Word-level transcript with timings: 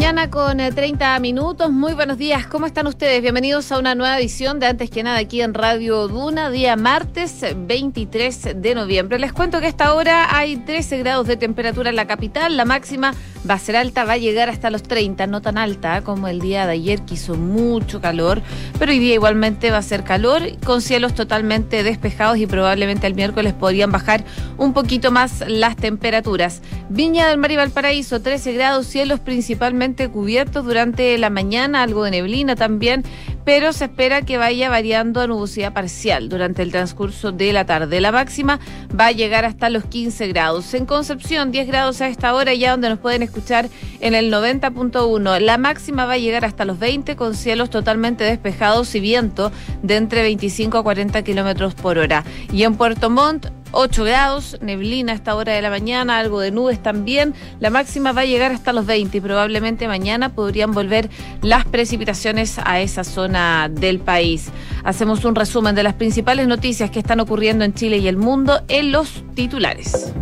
mañana 0.00 0.30
con 0.30 0.56
30 0.56 1.16
eh, 1.16 1.20
minutos. 1.20 1.70
Muy 1.70 1.92
buenos 1.92 2.16
días. 2.16 2.46
¿Cómo 2.46 2.64
están 2.64 2.86
ustedes? 2.86 3.20
Bienvenidos 3.20 3.70
a 3.70 3.78
una 3.78 3.94
nueva 3.94 4.18
edición 4.18 4.58
de 4.58 4.64
Antes 4.64 4.88
que 4.88 5.02
nada 5.02 5.18
aquí 5.18 5.42
en 5.42 5.52
Radio 5.52 6.08
Duna, 6.08 6.48
día 6.48 6.74
martes 6.74 7.44
23 7.54 8.62
de 8.62 8.74
noviembre. 8.74 9.18
Les 9.18 9.34
cuento 9.34 9.60
que 9.60 9.66
a 9.66 9.68
esta 9.68 9.92
hora 9.92 10.34
hay 10.34 10.56
13 10.56 10.96
grados 11.00 11.26
de 11.26 11.36
temperatura 11.36 11.90
en 11.90 11.96
la 11.96 12.06
capital. 12.06 12.56
La 12.56 12.64
máxima 12.64 13.12
va 13.48 13.54
a 13.54 13.58
ser 13.58 13.76
alta, 13.76 14.04
va 14.04 14.14
a 14.14 14.18
llegar 14.18 14.48
hasta 14.48 14.70
los 14.70 14.82
30, 14.82 15.26
no 15.26 15.40
tan 15.40 15.58
alta 15.58 16.02
como 16.02 16.28
el 16.28 16.40
día 16.40 16.66
de 16.66 16.72
ayer 16.72 17.02
que 17.02 17.14
hizo 17.14 17.34
mucho 17.34 18.00
calor, 18.00 18.42
pero 18.78 18.92
hoy 18.92 18.98
día 18.98 19.14
igualmente 19.14 19.70
va 19.70 19.78
a 19.78 19.82
ser 19.82 20.04
calor 20.04 20.42
con 20.64 20.82
cielos 20.82 21.14
totalmente 21.14 21.82
despejados 21.82 22.38
y 22.38 22.46
probablemente 22.46 23.06
el 23.06 23.14
miércoles 23.14 23.54
podrían 23.54 23.92
bajar 23.92 24.24
un 24.58 24.72
poquito 24.72 25.10
más 25.10 25.44
las 25.46 25.76
temperaturas. 25.76 26.62
Viña 26.88 27.28
del 27.28 27.38
Mar 27.38 27.50
y 27.50 27.56
Valparaíso, 27.56 28.20
13 28.20 28.52
grados, 28.52 28.86
cielos 28.86 29.20
principalmente 29.20 30.08
cubiertos 30.08 30.64
durante 30.64 31.16
la 31.18 31.30
mañana, 31.30 31.82
algo 31.82 32.04
de 32.04 32.10
neblina 32.10 32.56
también, 32.56 33.04
pero 33.44 33.72
se 33.72 33.86
espera 33.86 34.22
que 34.22 34.38
vaya 34.38 34.68
variando 34.68 35.20
a 35.20 35.26
nubosidad 35.26 35.72
parcial 35.72 36.28
durante 36.28 36.62
el 36.62 36.70
transcurso 36.70 37.32
de 37.32 37.52
la 37.52 37.64
tarde. 37.64 38.00
La 38.00 38.12
máxima 38.12 38.60
va 38.98 39.06
a 39.06 39.12
llegar 39.12 39.44
hasta 39.44 39.70
los 39.70 39.84
15 39.84 40.28
grados. 40.28 40.72
En 40.74 40.86
Concepción, 40.86 41.50
10 41.50 41.66
grados 41.66 42.00
a 42.00 42.08
esta 42.08 42.34
hora, 42.34 42.54
ya 42.54 42.72
donde 42.72 42.88
nos 42.88 42.98
pueden 42.98 43.22
escuchar 43.22 43.68
en 44.00 44.14
el 44.14 44.32
90.1. 44.32 45.40
La 45.40 45.58
máxima 45.58 46.06
va 46.06 46.14
a 46.14 46.18
llegar 46.18 46.44
hasta 46.44 46.64
los 46.64 46.78
20 46.78 47.16
con 47.16 47.34
cielos 47.34 47.70
totalmente 47.70 48.24
despejados 48.24 48.94
y 48.94 49.00
viento 49.00 49.52
de 49.82 49.96
entre 49.96 50.22
25 50.22 50.78
a 50.78 50.82
40 50.82 51.22
kilómetros 51.22 51.74
por 51.74 51.98
hora. 51.98 52.24
Y 52.52 52.64
en 52.64 52.76
Puerto 52.76 53.10
Montt, 53.10 53.46
8 53.72 54.04
grados, 54.04 54.58
neblina 54.60 55.12
a 55.12 55.14
esta 55.14 55.34
hora 55.34 55.52
de 55.52 55.62
la 55.62 55.70
mañana, 55.70 56.18
algo 56.18 56.40
de 56.40 56.50
nubes 56.50 56.82
también. 56.82 57.34
La 57.60 57.70
máxima 57.70 58.12
va 58.12 58.22
a 58.22 58.24
llegar 58.24 58.52
hasta 58.52 58.72
los 58.72 58.86
20 58.86 59.18
y 59.18 59.20
probablemente 59.20 59.88
mañana 59.88 60.34
podrían 60.34 60.72
volver 60.72 61.10
las 61.42 61.64
precipitaciones 61.64 62.58
a 62.58 62.80
esa 62.80 63.04
zona 63.04 63.68
del 63.70 64.00
país. 64.00 64.50
Hacemos 64.84 65.24
un 65.24 65.34
resumen 65.34 65.74
de 65.74 65.82
las 65.82 65.94
principales 65.94 66.46
noticias 66.48 66.90
que 66.90 66.98
están 66.98 67.20
ocurriendo 67.20 67.64
en 67.64 67.74
Chile 67.74 67.98
y 67.98 68.08
el 68.08 68.16
mundo 68.16 68.60
en 68.68 68.92
los 68.92 69.24
titulares. 69.34 70.12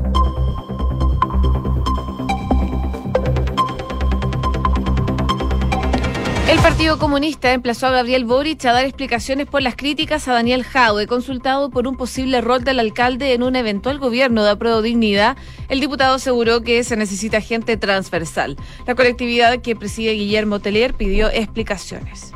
El 6.49 6.59
Partido 6.61 6.99
Comunista 6.99 7.53
emplazó 7.53 7.89
a 7.89 7.91
Gabriel 7.91 8.25
Boric 8.25 8.65
a 8.65 8.73
dar 8.73 8.87
explicaciones 8.87 9.47
por 9.47 9.61
las 9.61 9.77
críticas 9.77 10.29
a 10.29 10.33
Daniel 10.33 10.65
Jaude, 10.65 11.07
consultado 11.07 11.69
por 11.69 11.87
un 11.87 11.99
posible 11.99 12.41
rol 12.41 12.65
del 12.65 12.81
alcalde 12.81 13.35
en 13.35 13.43
un 13.43 13.55
eventual 13.55 13.99
gobierno 13.99 14.43
de 14.43 14.53
apruebo 14.53 14.81
dignidad. 14.81 15.37
El 15.69 15.81
diputado 15.81 16.15
aseguró 16.15 16.63
que 16.63 16.85
se 16.85 16.97
necesita 16.97 17.43
gente 17.43 17.77
transversal. 17.77 18.57
La 18.87 18.95
colectividad 18.95 19.61
que 19.61 19.77
preside 19.77 20.13
Guillermo 20.13 20.59
Teler 20.59 20.95
pidió 20.95 21.29
explicaciones. 21.29 22.33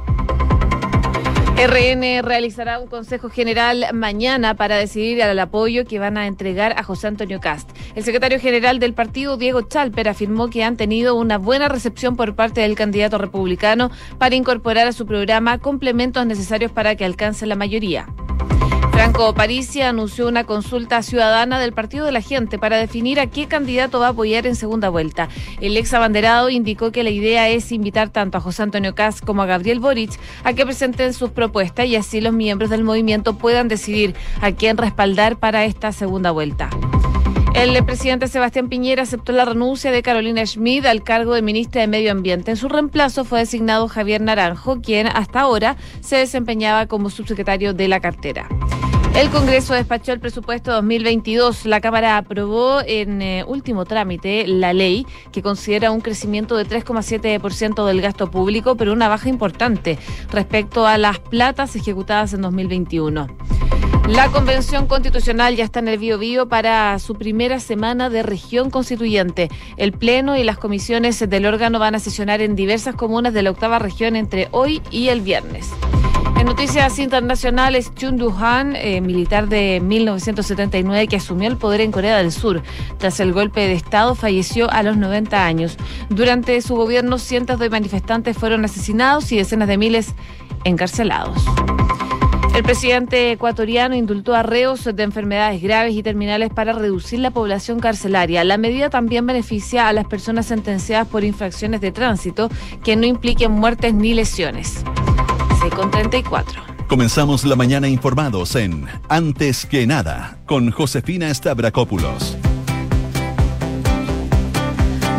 RN 1.64 2.22
realizará 2.22 2.80
un 2.80 2.88
consejo 2.88 3.30
general 3.30 3.86
mañana 3.94 4.56
para 4.56 4.74
decidir 4.74 5.20
el 5.20 5.38
apoyo 5.38 5.84
que 5.84 6.00
van 6.00 6.18
a 6.18 6.26
entregar 6.26 6.74
a 6.76 6.82
José 6.82 7.06
Antonio 7.06 7.38
Cast. 7.38 7.70
El 7.94 8.02
secretario 8.02 8.40
general 8.40 8.80
del 8.80 8.94
partido, 8.94 9.36
Diego 9.36 9.62
Chalper, 9.62 10.08
afirmó 10.08 10.50
que 10.50 10.64
han 10.64 10.76
tenido 10.76 11.14
una 11.14 11.38
buena 11.38 11.68
recepción 11.68 12.16
por 12.16 12.34
parte 12.34 12.62
del 12.62 12.74
candidato 12.74 13.16
republicano 13.16 13.92
para 14.18 14.34
incorporar 14.34 14.88
a 14.88 14.92
su 14.92 15.06
programa 15.06 15.58
complementos 15.58 16.26
necesarios 16.26 16.72
para 16.72 16.96
que 16.96 17.04
alcance 17.04 17.46
la 17.46 17.54
mayoría. 17.54 18.08
Franco 18.92 19.34
Parisi 19.34 19.80
anunció 19.80 20.28
una 20.28 20.44
consulta 20.44 21.02
ciudadana 21.02 21.58
del 21.58 21.72
Partido 21.72 22.04
de 22.06 22.12
la 22.12 22.20
Gente 22.20 22.58
para 22.58 22.76
definir 22.76 23.18
a 23.18 23.26
qué 23.26 23.48
candidato 23.48 23.98
va 23.98 24.08
a 24.08 24.10
apoyar 24.10 24.46
en 24.46 24.54
segunda 24.54 24.90
vuelta. 24.90 25.28
El 25.60 25.76
ex 25.76 25.92
abanderado 25.94 26.50
indicó 26.50 26.92
que 26.92 27.02
la 27.02 27.10
idea 27.10 27.48
es 27.48 27.72
invitar 27.72 28.10
tanto 28.10 28.38
a 28.38 28.40
José 28.40 28.62
Antonio 28.62 28.94
Caz 28.94 29.20
como 29.20 29.42
a 29.42 29.46
Gabriel 29.46 29.80
Boric 29.80 30.12
a 30.44 30.52
que 30.52 30.66
presenten 30.66 31.14
sus 31.14 31.30
propuestas 31.30 31.86
y 31.86 31.96
así 31.96 32.20
los 32.20 32.34
miembros 32.34 32.70
del 32.70 32.84
movimiento 32.84 33.34
puedan 33.38 33.66
decidir 33.66 34.14
a 34.40 34.52
quién 34.52 34.76
respaldar 34.76 35.36
para 35.36 35.64
esta 35.64 35.92
segunda 35.92 36.30
vuelta. 36.30 36.70
El 37.54 37.84
presidente 37.84 38.28
Sebastián 38.28 38.68
Piñera 38.68 39.02
aceptó 39.02 39.32
la 39.32 39.44
renuncia 39.44 39.90
de 39.90 40.02
Carolina 40.02 40.44
Schmid 40.44 40.86
al 40.86 41.02
cargo 41.02 41.34
de 41.34 41.42
ministra 41.42 41.82
de 41.82 41.86
Medio 41.86 42.10
Ambiente. 42.10 42.50
En 42.50 42.56
su 42.56 42.68
reemplazo 42.68 43.24
fue 43.24 43.40
designado 43.40 43.88
Javier 43.88 44.22
Naranjo, 44.22 44.80
quien 44.80 45.06
hasta 45.06 45.40
ahora 45.40 45.76
se 46.00 46.16
desempeñaba 46.16 46.86
como 46.86 47.10
subsecretario 47.10 47.74
de 47.74 47.88
la 47.88 48.00
cartera. 48.00 48.48
El 49.14 49.28
Congreso 49.28 49.74
despachó 49.74 50.12
el 50.12 50.20
presupuesto 50.20 50.72
2022. 50.72 51.66
La 51.66 51.82
Cámara 51.82 52.16
aprobó 52.16 52.80
en 52.80 53.20
eh, 53.20 53.44
último 53.46 53.84
trámite 53.84 54.46
la 54.46 54.72
ley 54.72 55.06
que 55.32 55.42
considera 55.42 55.90
un 55.90 56.00
crecimiento 56.00 56.56
de 56.56 56.66
3,7% 56.66 57.84
del 57.84 58.00
gasto 58.00 58.30
público, 58.30 58.74
pero 58.74 58.92
una 58.94 59.08
baja 59.08 59.28
importante 59.28 59.98
respecto 60.30 60.86
a 60.86 60.96
las 60.96 61.18
platas 61.18 61.76
ejecutadas 61.76 62.32
en 62.32 62.40
2021. 62.40 63.26
La 64.08 64.28
Convención 64.30 64.86
Constitucional 64.86 65.56
ya 65.56 65.64
está 65.64 65.80
en 65.80 65.88
el 65.88 65.98
Bio 65.98 66.18
Bio 66.18 66.48
para 66.48 66.98
su 66.98 67.14
primera 67.14 67.60
semana 67.60 68.08
de 68.08 68.22
región 68.22 68.70
constituyente. 68.70 69.50
El 69.76 69.92
Pleno 69.92 70.38
y 70.38 70.42
las 70.42 70.56
comisiones 70.56 71.20
del 71.20 71.46
órgano 71.46 71.78
van 71.78 71.94
a 71.94 71.98
sesionar 71.98 72.40
en 72.40 72.56
diversas 72.56 72.94
comunas 72.94 73.34
de 73.34 73.42
la 73.42 73.50
octava 73.50 73.78
región 73.78 74.16
entre 74.16 74.48
hoy 74.52 74.82
y 74.90 75.08
el 75.08 75.20
viernes. 75.20 75.70
En 76.42 76.48
noticias 76.48 76.98
internacionales, 76.98 77.92
Chun 77.94 78.16
Du-han, 78.16 78.74
eh, 78.74 79.00
militar 79.00 79.48
de 79.48 79.80
1979 79.80 81.06
que 81.06 81.14
asumió 81.14 81.48
el 81.48 81.56
poder 81.56 81.80
en 81.80 81.92
Corea 81.92 82.16
del 82.16 82.32
Sur 82.32 82.64
tras 82.98 83.20
el 83.20 83.32
golpe 83.32 83.60
de 83.60 83.74
Estado, 83.74 84.16
falleció 84.16 84.68
a 84.68 84.82
los 84.82 84.96
90 84.96 85.46
años. 85.46 85.76
Durante 86.08 86.60
su 86.60 86.74
gobierno, 86.74 87.18
cientos 87.18 87.60
de 87.60 87.70
manifestantes 87.70 88.36
fueron 88.36 88.64
asesinados 88.64 89.30
y 89.30 89.36
decenas 89.36 89.68
de 89.68 89.78
miles 89.78 90.16
encarcelados. 90.64 91.44
El 92.56 92.64
presidente 92.64 93.30
ecuatoriano 93.30 93.94
indultó 93.94 94.34
a 94.34 94.42
reos 94.42 94.84
de 94.84 95.02
enfermedades 95.04 95.62
graves 95.62 95.94
y 95.94 96.02
terminales 96.02 96.50
para 96.50 96.72
reducir 96.72 97.20
la 97.20 97.30
población 97.30 97.78
carcelaria. 97.78 98.42
La 98.42 98.58
medida 98.58 98.90
también 98.90 99.24
beneficia 99.28 99.86
a 99.86 99.92
las 99.92 100.06
personas 100.06 100.46
sentenciadas 100.46 101.06
por 101.06 101.22
infracciones 101.22 101.80
de 101.80 101.92
tránsito 101.92 102.50
que 102.82 102.96
no 102.96 103.06
impliquen 103.06 103.52
muertes 103.52 103.94
ni 103.94 104.12
lesiones 104.12 104.82
con 105.70 105.90
34. 105.90 106.62
Comenzamos 106.88 107.44
la 107.44 107.56
mañana 107.56 107.88
informados 107.88 108.54
en 108.56 108.86
Antes 109.08 109.64
que 109.66 109.86
nada 109.86 110.38
con 110.46 110.70
Josefina 110.70 111.32
Stavrakopoulos. 111.32 112.36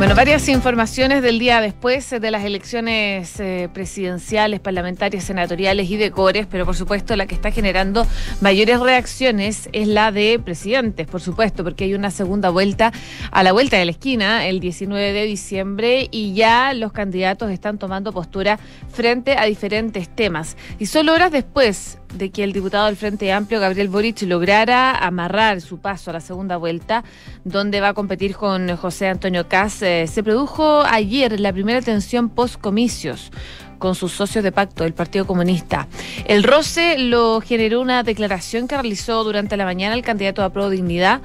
Bueno, 0.04 0.16
varias 0.16 0.50
informaciones 0.50 1.22
del 1.22 1.40
día 1.40 1.62
después 1.62 2.10
de 2.10 2.30
las 2.30 2.44
elecciones 2.44 3.40
eh, 3.40 3.70
presidenciales, 3.74 4.60
parlamentarias, 4.60 5.24
senatoriales 5.24 5.90
y 5.90 5.96
de 5.96 6.12
cores, 6.12 6.46
pero 6.46 6.66
por 6.66 6.76
supuesto 6.76 7.16
la 7.16 7.26
que 7.26 7.36
está 7.36 7.52
generando 7.52 8.06
mayores 8.42 8.82
reacciones 8.82 9.70
es 9.72 9.88
la 9.88 10.12
de 10.12 10.42
presidentes, 10.44 11.08
por 11.08 11.22
supuesto, 11.22 11.64
porque 11.64 11.86
hay 11.86 11.94
una 11.94 12.12
segunda 12.12 12.50
vuelta 12.50 12.92
a 13.32 13.44
la 13.44 13.54
vuelta 13.54 13.78
de 13.78 13.86
la 13.86 13.92
esquina 13.92 14.46
el 14.46 14.60
19 14.60 15.14
de 15.14 15.24
diciembre 15.24 16.10
y 16.12 16.34
ya 16.34 16.74
los 16.74 16.92
candidatos 16.92 17.50
están 17.50 17.78
tomando 17.78 18.12
postura 18.12 18.60
frente 18.92 19.38
a 19.38 19.46
diferentes 19.46 20.14
temas. 20.14 20.58
Y 20.80 20.88
solo 20.88 21.14
horas 21.14 21.32
después 21.32 22.00
de 22.14 22.30
que 22.30 22.44
el 22.44 22.54
diputado 22.54 22.86
del 22.86 22.96
Frente 22.96 23.32
Amplio, 23.32 23.60
Gabriel 23.60 23.90
Boric, 23.90 24.22
lograra 24.24 24.96
amarrar 24.98 25.62
su 25.62 25.80
paso 25.80 26.10
a 26.10 26.14
la 26.14 26.22
segunda 26.22 26.58
vuelta, 26.58 27.04
donde 27.44 27.82
va 27.82 27.90
a 27.90 27.94
competir 27.94 28.36
con 28.36 28.76
José 28.78 29.08
Antonio 29.08 29.48
Caz. 29.48 29.82
Eh, 29.82 30.08
se 30.08 30.24
produjo 30.24 30.84
ayer 30.84 31.40
la 31.40 31.52
primera 31.52 31.82
tensión 31.82 32.30
post-comicios 32.30 33.32
con 33.80 33.96
sus 33.96 34.14
socios 34.14 34.44
de 34.44 34.52
pacto, 34.52 34.86
el 34.86 34.94
Partido 34.94 35.28
Comunista. 35.28 35.88
El 36.26 36.44
roce 36.44 36.98
lo 36.98 37.42
generó 37.42 37.82
una 37.82 38.04
declaración 38.04 38.68
que 38.68 38.76
realizó 38.76 39.24
durante 39.24 39.58
la 39.58 39.66
mañana 39.66 39.96
el 39.96 40.04
candidato 40.04 40.44
a 40.44 40.52
Pro 40.52 40.70
Dignidad 40.70 41.22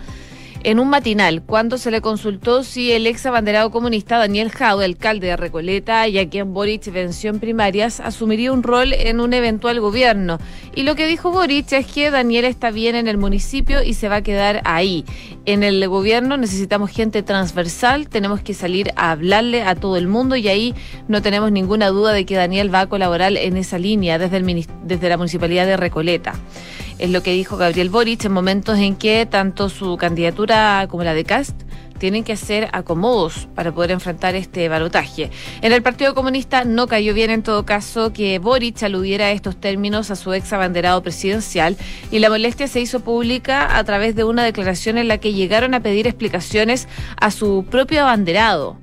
en 0.65 0.81
un 0.81 0.89
matinal 0.89 1.43
cuando 1.43 1.79
se 1.79 1.91
le 1.91 2.01
consultó 2.01 2.65
si 2.65 2.93
el 2.93 3.07
ex 3.07 3.27
abanderado 3.27 3.71
comunista 3.71 4.19
Daniel 4.19 4.51
Jaude, 4.51 4.85
alcalde 4.85 5.29
de 5.29 5.37
Recoleta 5.37 6.09
y 6.09 6.19
a 6.19 6.29
quien 6.29 6.53
Boric 6.53 6.93
venció 6.93 7.31
en 7.31 7.41
primarias, 7.41 8.01
asumiría 8.01 8.53
un 8.53 8.63
rol 8.63 8.93
en 8.93 9.21
un 9.21 9.33
eventual 9.33 9.81
gobierno. 9.81 10.39
Y 10.75 10.83
lo 10.83 10.95
que 10.95 11.07
dijo 11.07 11.31
Boric 11.31 11.73
es 11.73 11.87
que 11.87 12.11
Daniel 12.11 12.45
está 12.45 12.71
bien 12.71 12.97
en 12.97 13.09
el 13.09 13.19
municipio 13.19 13.83
y 13.83 13.95
se 13.95 14.09
va 14.09 14.17
a 14.17 14.23
quedar 14.23 14.61
ahí. 14.65 15.05
En 15.45 15.63
el 15.63 15.87
gobierno 15.89 16.37
necesitamos 16.37 16.91
gente 16.91 17.23
transversal, 17.23 18.09
tenemos 18.09 18.41
que 18.41 18.55
salir 18.55 18.91
a 18.97 19.13
hablarle 19.13 19.63
a 19.63 19.75
todo 19.75 19.97
el 19.97 20.09
mundo 20.09 20.37
y 20.37 20.49
ahí 20.49 20.75
no 21.07 21.23
tenemos 21.23 21.53
ninguna 21.53 21.89
duda 21.89 22.13
de 22.13 22.27
que 22.27 22.37
Daniel 22.37 22.73
va 22.73 22.81
a 22.81 22.89
colaborar 22.89 23.37
en 23.37 23.57
esa 23.57 23.79
línea 23.79 24.19
desde, 24.19 24.39
el, 24.39 24.67
desde 24.85 25.09
la 25.09 25.17
municipalidad 25.17 25.67
de 25.67 25.77
Recoleta. 25.77 26.35
Es 26.99 27.11
lo 27.11 27.23
que 27.23 27.33
dijo 27.33 27.57
Gabriel 27.57 27.91
Boric 27.91 28.25
en 28.25 28.33
momentos 28.33 28.77
en 28.79 28.97
que 28.97 29.25
tanto 29.25 29.69
su 29.69 29.97
candidatura 29.97 30.48
como 30.89 31.05
la 31.05 31.15
de 31.15 31.25
Cast 31.25 31.63
tienen 31.99 32.25
que 32.25 32.33
hacer 32.33 32.69
acomodos 32.73 33.49
para 33.55 33.73
poder 33.73 33.91
enfrentar 33.91 34.35
este 34.35 34.69
balotaje. 34.69 35.31
En 35.63 35.73
el 35.73 35.83
Partido 35.83 36.15
Comunista 36.15 36.65
no 36.65 36.87
cayó 36.87 37.13
bien 37.13 37.31
en 37.31 37.43
todo 37.43 37.67
caso 37.67 38.13
que 38.13 38.39
Boric 38.39 38.83
aludiera 38.83 39.27
a 39.27 39.31
estos 39.33 39.61
términos 39.61 40.11
a 40.11 40.17
su 40.17 40.33
ex 40.33 40.53
abanderado 40.53 41.03
presidencial 41.03 41.77
y 42.11 42.21
la 42.21 42.31
molestia 42.31 42.69
se 42.69 42.81
hizo 42.81 43.01
pública 43.01 43.77
a 43.77 43.85
través 43.85 44.15
de 44.15 44.25
una 44.25 44.45
declaración 44.45 44.97
en 44.97 45.09
la 45.09 45.19
que 45.19 45.33
llegaron 45.33 45.75
a 45.75 45.81
pedir 45.81 46.07
explicaciones 46.07 46.89
a 47.21 47.31
su 47.31 47.67
propio 47.69 48.03
abanderado 48.03 48.79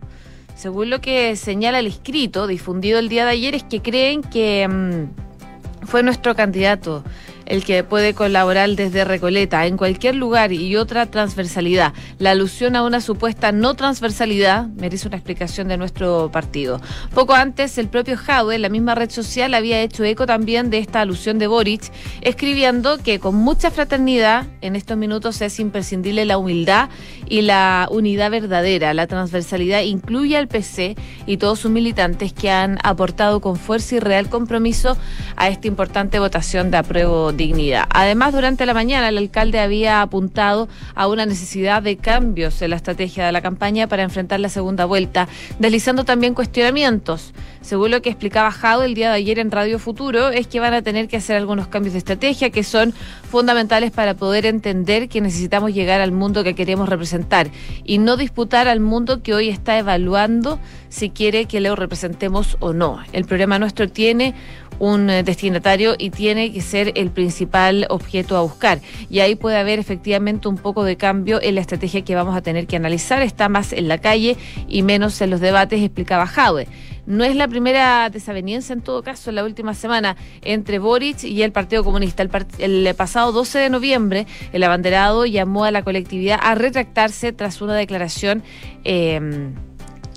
según 0.56 0.89
lo 0.89 1.01
que 1.01 1.35
señala 1.35 1.79
el 1.79 1.88
escrito 1.88 2.47
difundido 2.47 2.97
el 2.97 3.09
día 3.09 3.25
de 3.25 3.31
ayer, 3.31 3.56
es 3.56 3.63
que 3.63 3.81
creen 3.81 4.21
que 4.21 4.68
mm, 4.68 5.85
fue 5.85 6.01
nuestro 6.01 6.33
candidato 6.35 7.03
el 7.45 7.63
que 7.63 7.83
puede 7.83 8.13
colaborar 8.13 8.69
desde 8.71 9.06
Recoleta 9.06 9.65
en 9.65 9.77
cualquier 9.77 10.15
lugar 10.15 10.51
y 10.51 10.75
otra 10.75 11.06
transversalidad. 11.06 11.94
La 12.19 12.31
alusión 12.31 12.75
a 12.75 12.83
una 12.83 13.01
supuesta 13.01 13.51
no 13.51 13.75
transversalidad 13.75 14.68
merece 14.68 15.07
una 15.07 15.18
explicación 15.18 15.68
de 15.68 15.77
nuestro 15.77 16.30
partido. 16.31 16.81
Poco 17.13 17.33
antes, 17.33 17.77
el 17.77 17.88
propio 17.88 18.18
Jaude, 18.18 18.56
en 18.56 18.62
la 18.62 18.69
misma 18.69 18.95
red 18.95 19.09
social, 19.09 19.53
había 19.53 19.81
hecho 19.81 20.03
eco 20.03 20.25
también 20.25 20.69
de 20.69 20.80
esta 20.80 21.01
alusión 21.01 21.39
de 21.39 21.47
Boric, 21.47 21.92
escribiendo 22.21 22.97
que 22.97 23.19
con 23.19 23.36
mucha 23.36 23.71
fraternidad 23.71 24.45
en 24.62 24.75
estos 24.75 24.97
minutos 24.97 25.42
es 25.42 25.59
imprescindible 25.59 26.25
la 26.25 26.38
humildad 26.38 26.89
y 27.27 27.42
la 27.42 27.88
unidad 27.92 28.31
verdadera. 28.31 28.94
La 28.94 29.07
transversalidad 29.07 29.81
incluye 29.81 30.38
al 30.38 30.47
PC 30.47 30.95
y 31.25 31.38
todos 31.38 31.59
sus 31.59 31.71
militantes 31.71 32.33
que 32.33 32.50
han 32.50 32.77
aportado 32.83 33.42
con 33.42 33.56
fuerza 33.56 33.95
y 33.95 34.00
real 34.00 34.30
compromiso 34.30 34.97
a 35.36 35.50
esta 35.50 35.68
importante 35.68 36.19
votación 36.19 36.71
de 36.71 36.77
apruebo 36.77 37.31
dignidad. 37.35 37.85
Además, 37.89 38.33
durante 38.33 38.65
la 38.65 38.73
mañana 38.73 39.09
el 39.09 39.17
alcalde 39.17 39.59
había 39.59 40.01
apuntado 40.01 40.67
a 40.93 41.07
una 41.07 41.25
necesidad 41.25 41.81
de 41.81 41.97
cambios 41.97 42.61
en 42.61 42.71
la 42.71 42.75
estrategia 42.75 43.25
de 43.25 43.31
la 43.31 43.41
campaña 43.41 43.87
para 43.87 44.03
enfrentar 44.03 44.39
la 44.39 44.49
segunda 44.49 44.85
vuelta, 44.85 45.27
deslizando 45.59 46.03
también 46.03 46.33
cuestionamientos. 46.33 47.33
Según 47.65 47.89
lo 47.89 48.03
que 48.03 48.12
explicaba 48.12 48.51
Jado 48.51 48.83
el 48.83 48.94
día 48.94 49.09
de 49.09 49.15
ayer 49.15 49.39
en 49.39 49.50
Radio 49.50 49.79
Futuro, 49.79 50.29
es 50.29 50.45
que 50.45 50.59
van 50.59 50.75
a 50.75 50.83
tener 50.83 51.07
que 51.07 51.17
hacer 51.17 51.35
algunos 51.35 51.67
cambios 51.67 51.94
de 51.94 51.97
estrategia 51.97 52.51
que 52.51 52.63
son 52.63 52.94
fundamentales 53.27 53.89
para 53.89 54.13
poder 54.13 54.45
entender 54.45 55.09
que 55.09 55.19
necesitamos 55.19 55.73
llegar 55.73 56.00
al 56.00 56.12
mundo 56.12 56.44
que 56.44 56.53
queremos 56.53 56.88
representar 56.88 57.47
y 57.83 57.97
no 57.97 58.17
disputar 58.17 58.67
al 58.67 58.81
mundo 58.81 59.23
que 59.23 59.33
hoy 59.33 59.50
está 59.50 59.79
evaluando 59.79 60.59
si 60.89 61.09
quiere 61.09 61.45
que 61.45 61.59
lo 61.59 61.75
representemos 61.75 62.56
o 62.59 62.71
no. 62.71 63.00
El 63.13 63.25
programa 63.25 63.57
nuestro 63.57 63.89
tiene 63.89 64.35
un 64.77 65.09
eh, 65.09 65.23
destinatario 65.23 65.95
y 65.97 66.11
tiene 66.11 66.53
que 66.53 66.61
ser 66.61 66.91
el 66.95 67.09
principal 67.09 67.88
objeto 67.89 68.38
a 68.38 68.41
buscar. 68.41 68.79
Y 69.09 69.21
ahí 69.21 69.35
puede 69.35 69.57
haber 69.57 69.79
efectivamente 69.79 70.47
un 70.47 70.57
poco 70.57 70.83
de 70.83 70.97
cambio 70.97 71.41
en 71.41 71.56
la 71.56 71.61
estrategia 71.61 72.03
que 72.03 72.13
vamos 72.13 72.35
a 72.35 72.41
tener 72.41 72.68
que 72.68 72.75
analizar. 72.75 73.23
Está 73.23 73.50
más 73.50 73.73
en 73.73 73.88
la 73.88 73.97
calle 73.97 74.38
y 74.68 74.83
menos 74.83 75.19
en 75.21 75.31
los 75.31 75.39
debates, 75.39 75.81
explicaba 75.81 76.27
Jaude. 76.27 76.68
No 77.06 77.24
es 77.24 77.36
la 77.36 77.48
primera 77.48 78.10
desaveniencia, 78.10 78.74
en 78.74 78.81
todo 78.81 79.04
caso, 79.04 79.30
en 79.30 79.36
la 79.36 79.44
última 79.44 79.74
semana 79.74 80.16
entre 80.42 80.80
Boric 80.80 81.24
y 81.24 81.44
el 81.44 81.52
Partido 81.52 81.84
Comunista. 81.84 82.24
El, 82.24 82.88
el, 82.88 82.96
pasado 82.96 83.31
12 83.31 83.60
de 83.60 83.69
noviembre, 83.69 84.28
el 84.54 84.63
abanderado 84.63 85.25
llamó 85.25 85.66
a 85.66 85.72
la 85.72 85.84
colectividad 85.84 86.40
a 86.42 86.56
retractarse 86.56 87.31
tras 87.31 87.62
una 87.62 87.75
declaración. 87.75 88.44
Eh, 88.84 89.52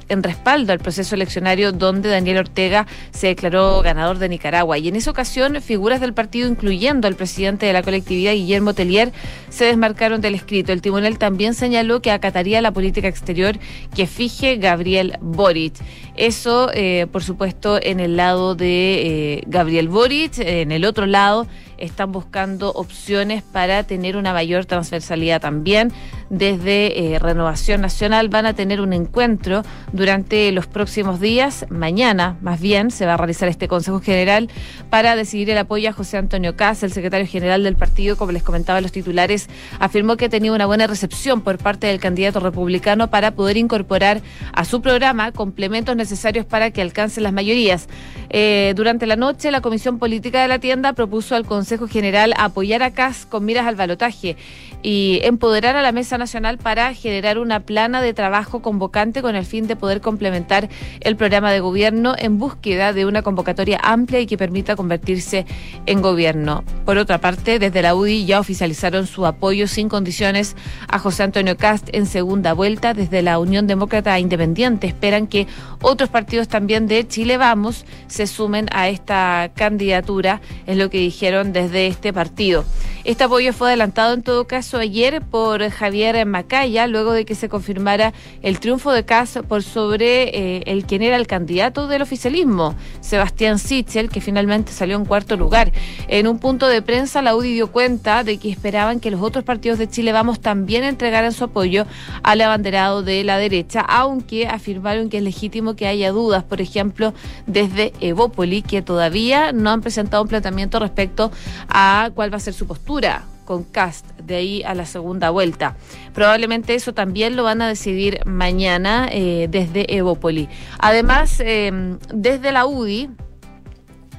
en 0.08 0.22
respaldo 0.22 0.72
al 0.72 0.78
proceso 0.78 1.14
eleccionario 1.14 1.72
donde 1.72 2.08
Daniel 2.08 2.38
Ortega 2.38 2.86
se 3.10 3.28
declaró 3.28 3.82
ganador 3.82 4.18
de 4.18 4.28
Nicaragua. 4.28 4.78
Y 4.78 4.88
en 4.88 4.96
esa 4.96 5.10
ocasión, 5.10 5.60
figuras 5.60 6.00
del 6.00 6.14
partido, 6.14 6.48
incluyendo 6.48 7.08
al 7.08 7.14
presidente 7.14 7.66
de 7.66 7.72
la 7.72 7.82
colectividad, 7.82 8.32
Guillermo 8.32 8.74
Tellier, 8.74 9.12
se 9.48 9.66
desmarcaron 9.66 10.20
del 10.20 10.34
escrito. 10.34 10.72
El 10.72 10.82
tribunal 10.82 11.18
también 11.18 11.54
señaló 11.54 12.00
que 12.02 12.10
acataría 12.10 12.60
la 12.62 12.72
política 12.72 13.08
exterior 13.08 13.58
que 13.94 14.06
fije 14.06 14.56
Gabriel 14.56 15.18
Boric. 15.20 15.74
Eso, 16.16 16.70
eh, 16.74 17.06
por 17.12 17.22
supuesto, 17.22 17.78
en 17.80 18.00
el 18.00 18.16
lado 18.16 18.54
de 18.54 19.36
eh, 19.36 19.42
Gabriel 19.46 19.88
Boric, 19.88 20.38
en 20.38 20.72
el 20.72 20.84
otro 20.84 21.06
lado 21.06 21.46
están 21.78 22.12
buscando 22.12 22.72
opciones 22.72 23.42
para 23.42 23.84
tener 23.84 24.16
una 24.16 24.32
mayor 24.32 24.66
transversalidad 24.66 25.40
también. 25.40 25.92
Desde 26.30 27.14
eh, 27.14 27.18
Renovación 27.18 27.80
Nacional 27.80 28.28
van 28.28 28.44
a 28.44 28.52
tener 28.52 28.80
un 28.80 28.92
encuentro 28.92 29.62
durante 29.92 30.52
los 30.52 30.66
próximos 30.66 31.20
días. 31.20 31.64
Mañana, 31.70 32.36
más 32.42 32.60
bien, 32.60 32.90
se 32.90 33.06
va 33.06 33.14
a 33.14 33.16
realizar 33.16 33.48
este 33.48 33.66
Consejo 33.68 34.00
General 34.00 34.50
para 34.90 35.16
decidir 35.16 35.48
el 35.50 35.58
apoyo 35.58 35.88
a 35.88 35.92
José 35.92 36.18
Antonio 36.18 36.56
Cas, 36.56 36.82
el 36.82 36.92
secretario 36.92 37.26
general 37.26 37.62
del 37.62 37.76
partido, 37.76 38.16
como 38.16 38.32
les 38.32 38.42
comentaba 38.42 38.80
los 38.80 38.92
titulares, 38.92 39.48
afirmó 39.78 40.16
que 40.16 40.26
ha 40.26 40.28
tenido 40.28 40.54
una 40.54 40.66
buena 40.66 40.86
recepción 40.86 41.40
por 41.40 41.56
parte 41.58 41.86
del 41.86 42.00
candidato 42.00 42.40
republicano 42.40 43.08
para 43.08 43.30
poder 43.30 43.56
incorporar 43.56 44.20
a 44.52 44.64
su 44.64 44.82
programa 44.82 45.32
complementos 45.32 45.96
necesarios 45.96 46.44
para 46.44 46.70
que 46.70 46.82
alcance 46.82 47.20
las 47.20 47.32
mayorías. 47.32 47.88
Eh, 48.30 48.74
durante 48.76 49.06
la 49.06 49.16
noche, 49.16 49.50
la 49.50 49.62
Comisión 49.62 49.98
Política 49.98 50.42
de 50.42 50.48
la 50.48 50.58
Tienda 50.58 50.92
propuso 50.92 51.34
al 51.34 51.46
Consejo 51.46 51.67
Consejo 51.68 51.86
General 51.86 52.32
apoyar 52.38 52.82
a 52.82 52.92
CAS 52.92 53.26
con 53.26 53.44
miras 53.44 53.66
al 53.66 53.76
balotaje 53.76 54.38
y 54.82 55.20
empoderar 55.22 55.76
a 55.76 55.82
la 55.82 55.92
Mesa 55.92 56.18
Nacional 56.18 56.58
para 56.58 56.94
generar 56.94 57.38
una 57.38 57.60
plana 57.60 58.00
de 58.00 58.14
trabajo 58.14 58.62
convocante 58.62 59.22
con 59.22 59.36
el 59.36 59.44
fin 59.44 59.66
de 59.66 59.76
poder 59.76 60.00
complementar 60.00 60.68
el 61.00 61.16
programa 61.16 61.52
de 61.52 61.60
gobierno 61.60 62.14
en 62.18 62.38
búsqueda 62.38 62.92
de 62.92 63.06
una 63.06 63.22
convocatoria 63.22 63.80
amplia 63.82 64.20
y 64.20 64.26
que 64.26 64.38
permita 64.38 64.76
convertirse 64.76 65.46
en 65.86 66.02
gobierno. 66.02 66.64
Por 66.84 66.98
otra 66.98 67.18
parte, 67.18 67.58
desde 67.58 67.82
la 67.82 67.94
UDI 67.94 68.26
ya 68.26 68.40
oficializaron 68.40 69.06
su 69.06 69.26
apoyo 69.26 69.66
sin 69.66 69.88
condiciones 69.88 70.56
a 70.88 70.98
José 70.98 71.24
Antonio 71.24 71.56
Cast 71.56 71.88
en 71.92 72.06
segunda 72.06 72.52
vuelta. 72.52 72.94
Desde 72.94 73.22
la 73.22 73.38
Unión 73.38 73.66
Demócrata 73.66 74.18
Independiente 74.18 74.86
esperan 74.86 75.26
que 75.26 75.46
otros 75.82 76.08
partidos 76.08 76.48
también 76.48 76.86
de 76.86 77.06
Chile 77.06 77.36
Vamos 77.36 77.84
se 78.06 78.26
sumen 78.26 78.68
a 78.72 78.88
esta 78.88 79.50
candidatura, 79.54 80.40
es 80.66 80.76
lo 80.76 80.90
que 80.90 80.98
dijeron 80.98 81.52
desde 81.52 81.86
este 81.86 82.12
partido. 82.12 82.64
Este 83.08 83.24
apoyo 83.24 83.54
fue 83.54 83.68
adelantado 83.68 84.12
en 84.12 84.22
todo 84.22 84.46
caso 84.46 84.76
ayer 84.76 85.22
por 85.22 85.66
Javier 85.70 86.26
Macaya, 86.26 86.86
luego 86.86 87.14
de 87.14 87.24
que 87.24 87.34
se 87.34 87.48
confirmara 87.48 88.12
el 88.42 88.60
triunfo 88.60 88.92
de 88.92 89.06
Cas 89.06 89.38
por 89.48 89.62
sobre 89.62 90.24
eh, 90.24 90.62
el 90.66 90.84
quien 90.84 91.00
era 91.00 91.16
el 91.16 91.26
candidato 91.26 91.88
del 91.88 92.02
oficialismo, 92.02 92.74
Sebastián 93.00 93.58
Sichel, 93.58 94.10
que 94.10 94.20
finalmente 94.20 94.72
salió 94.72 94.94
en 94.98 95.06
cuarto 95.06 95.38
lugar. 95.38 95.72
En 96.08 96.28
un 96.28 96.38
punto 96.38 96.68
de 96.68 96.82
prensa, 96.82 97.22
la 97.22 97.34
UDI 97.34 97.54
dio 97.54 97.72
cuenta 97.72 98.24
de 98.24 98.36
que 98.36 98.50
esperaban 98.50 99.00
que 99.00 99.10
los 99.10 99.22
otros 99.22 99.42
partidos 99.42 99.78
de 99.78 99.88
Chile 99.88 100.12
Vamos 100.12 100.40
también 100.40 100.84
entregaran 100.84 101.32
su 101.32 101.44
apoyo 101.44 101.86
al 102.22 102.42
abanderado 102.42 103.02
de 103.02 103.24
la 103.24 103.38
derecha, 103.38 103.80
aunque 103.80 104.48
afirmaron 104.48 105.08
que 105.08 105.16
es 105.16 105.22
legítimo 105.22 105.76
que 105.76 105.86
haya 105.86 106.12
dudas, 106.12 106.44
por 106.44 106.60
ejemplo, 106.60 107.14
desde 107.46 107.94
Evópoli, 108.00 108.60
que 108.60 108.82
todavía 108.82 109.52
no 109.52 109.70
han 109.70 109.80
presentado 109.80 110.22
un 110.22 110.28
planteamiento 110.28 110.78
respecto 110.78 111.32
a 111.70 112.10
cuál 112.14 112.30
va 112.30 112.36
a 112.36 112.40
ser 112.40 112.52
su 112.52 112.66
postura 112.66 112.97
con 113.44 113.64
Cast 113.64 114.06
de 114.18 114.36
ahí 114.36 114.62
a 114.62 114.74
la 114.74 114.84
segunda 114.84 115.30
vuelta. 115.30 115.74
Probablemente 116.12 116.74
eso 116.74 116.92
también 116.92 117.34
lo 117.34 117.44
van 117.44 117.62
a 117.62 117.68
decidir 117.68 118.20
mañana 118.26 119.08
eh, 119.10 119.48
desde 119.50 119.96
Evópoli. 119.96 120.50
Además, 120.78 121.40
eh, 121.40 121.96
desde 122.12 122.52
la 122.52 122.66
UDI, 122.66 123.08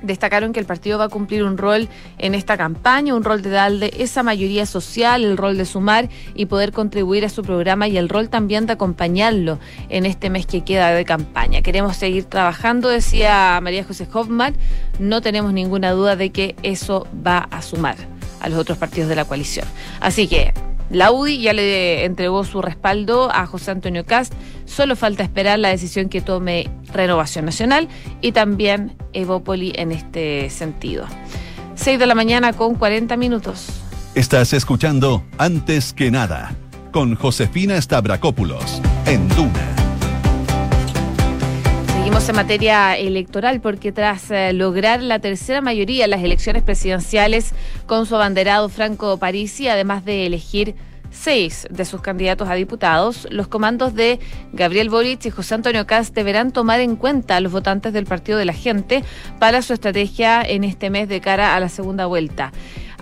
destacaron 0.01 0.51
que 0.51 0.59
el 0.59 0.65
partido 0.65 0.97
va 0.97 1.05
a 1.05 1.09
cumplir 1.09 1.43
un 1.43 1.57
rol 1.57 1.89
en 2.17 2.33
esta 2.33 2.57
campaña, 2.57 3.13
un 3.13 3.23
rol 3.23 3.43
de 3.43 3.49
darle 3.49 3.91
esa 3.97 4.23
mayoría 4.23 4.65
social, 4.65 5.23
el 5.23 5.37
rol 5.37 5.57
de 5.57 5.65
sumar 5.65 6.09
y 6.33 6.45
poder 6.47 6.71
contribuir 6.71 7.25
a 7.25 7.29
su 7.29 7.43
programa 7.43 7.87
y 7.87 7.97
el 7.97 8.09
rol 8.09 8.29
también 8.29 8.65
de 8.65 8.73
acompañarlo 8.73 9.59
en 9.89 10.05
este 10.05 10.29
mes 10.29 10.45
que 10.45 10.63
queda 10.63 10.91
de 10.91 11.05
campaña. 11.05 11.61
Queremos 11.61 11.97
seguir 11.97 12.25
trabajando, 12.25 12.89
decía 12.89 13.59
María 13.61 13.83
José 13.83 14.07
Hoffman, 14.11 14.55
no 14.99 15.21
tenemos 15.21 15.53
ninguna 15.53 15.91
duda 15.91 16.15
de 16.15 16.31
que 16.31 16.55
eso 16.63 17.07
va 17.25 17.47
a 17.51 17.61
sumar 17.61 18.18
a 18.39 18.49
los 18.49 18.59
otros 18.59 18.77
partidos 18.77 19.09
de 19.09 19.15
la 19.15 19.25
coalición. 19.25 19.65
Así 19.99 20.27
que 20.27 20.53
la 20.89 21.11
UDI 21.11 21.41
ya 21.41 21.53
le 21.53 22.05
entregó 22.05 22.43
su 22.43 22.61
respaldo 22.61 23.31
a 23.31 23.45
José 23.45 23.71
Antonio 23.71 24.05
Cast. 24.05 24.33
Solo 24.65 24.95
falta 24.95 25.23
esperar 25.23 25.59
la 25.59 25.69
decisión 25.69 26.09
que 26.09 26.21
tome 26.21 26.69
Renovación 26.91 27.45
Nacional 27.45 27.87
y 28.21 28.31
también 28.31 28.95
Evópoli 29.13 29.73
en 29.75 29.91
este 29.91 30.49
sentido. 30.49 31.05
6 31.75 31.99
de 31.99 32.05
la 32.07 32.15
mañana 32.15 32.53
con 32.53 32.75
40 32.75 33.15
minutos. 33.17 33.67
Estás 34.15 34.53
escuchando 34.53 35.23
Antes 35.37 35.93
que 35.93 36.11
nada 36.11 36.55
con 36.91 37.15
Josefina 37.15 37.79
Stavrakopoulos 37.79 38.81
en 39.05 39.27
Duna 39.29 39.88
en 42.09 42.35
materia 42.35 42.97
electoral 42.97 43.61
porque 43.61 43.91
tras 43.91 44.31
eh, 44.31 44.51
lograr 44.51 45.01
la 45.01 45.19
tercera 45.19 45.61
mayoría 45.61 46.05
en 46.05 46.11
las 46.11 46.23
elecciones 46.23 46.63
presidenciales 46.63 47.53
con 47.85 48.05
su 48.05 48.15
abanderado 48.15 48.67
Franco 48.67 49.17
Parisi, 49.17 49.67
además 49.67 50.03
de 50.05 50.25
elegir 50.25 50.75
seis 51.11 51.67
de 51.69 51.85
sus 51.85 52.01
candidatos 52.01 52.49
a 52.49 52.55
diputados, 52.55 53.27
los 53.31 53.47
comandos 53.47 53.93
de 53.93 54.19
Gabriel 54.53 54.89
Boric 54.89 55.25
y 55.25 55.29
José 55.29 55.55
Antonio 55.55 55.85
Cast 55.85 56.13
deberán 56.15 56.51
tomar 56.51 56.79
en 56.79 56.95
cuenta 56.95 57.37
a 57.37 57.41
los 57.41 57.51
votantes 57.51 57.93
del 57.93 58.05
Partido 58.05 58.37
de 58.37 58.45
la 58.45 58.53
Gente 58.53 59.03
para 59.39 59.61
su 59.61 59.73
estrategia 59.73 60.41
en 60.41 60.63
este 60.63 60.89
mes 60.89 61.07
de 61.09 61.21
cara 61.21 61.55
a 61.55 61.59
la 61.59 61.69
segunda 61.69 62.07
vuelta. 62.07 62.51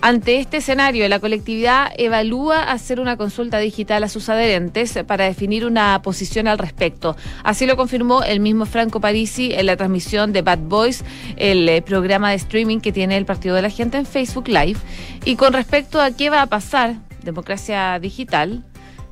Ante 0.00 0.38
este 0.38 0.58
escenario, 0.58 1.08
la 1.08 1.18
colectividad 1.18 1.90
evalúa 1.98 2.62
hacer 2.62 3.00
una 3.00 3.16
consulta 3.16 3.58
digital 3.58 4.04
a 4.04 4.08
sus 4.08 4.28
adherentes 4.28 4.96
para 5.06 5.24
definir 5.24 5.66
una 5.66 6.00
posición 6.02 6.46
al 6.46 6.58
respecto. 6.58 7.16
Así 7.42 7.66
lo 7.66 7.76
confirmó 7.76 8.22
el 8.22 8.38
mismo 8.38 8.64
Franco 8.64 9.00
Parisi 9.00 9.52
en 9.52 9.66
la 9.66 9.76
transmisión 9.76 10.32
de 10.32 10.42
Bad 10.42 10.60
Boys, 10.60 11.04
el 11.36 11.68
eh, 11.68 11.82
programa 11.82 12.30
de 12.30 12.36
streaming 12.36 12.78
que 12.78 12.92
tiene 12.92 13.16
el 13.16 13.26
Partido 13.26 13.56
de 13.56 13.62
la 13.62 13.70
Gente 13.70 13.98
en 13.98 14.06
Facebook 14.06 14.46
Live. 14.46 14.78
Y 15.24 15.34
con 15.34 15.52
respecto 15.52 16.00
a 16.00 16.12
qué 16.12 16.30
va 16.30 16.42
a 16.42 16.46
pasar, 16.46 16.94
democracia 17.24 17.98
digital, 17.98 18.64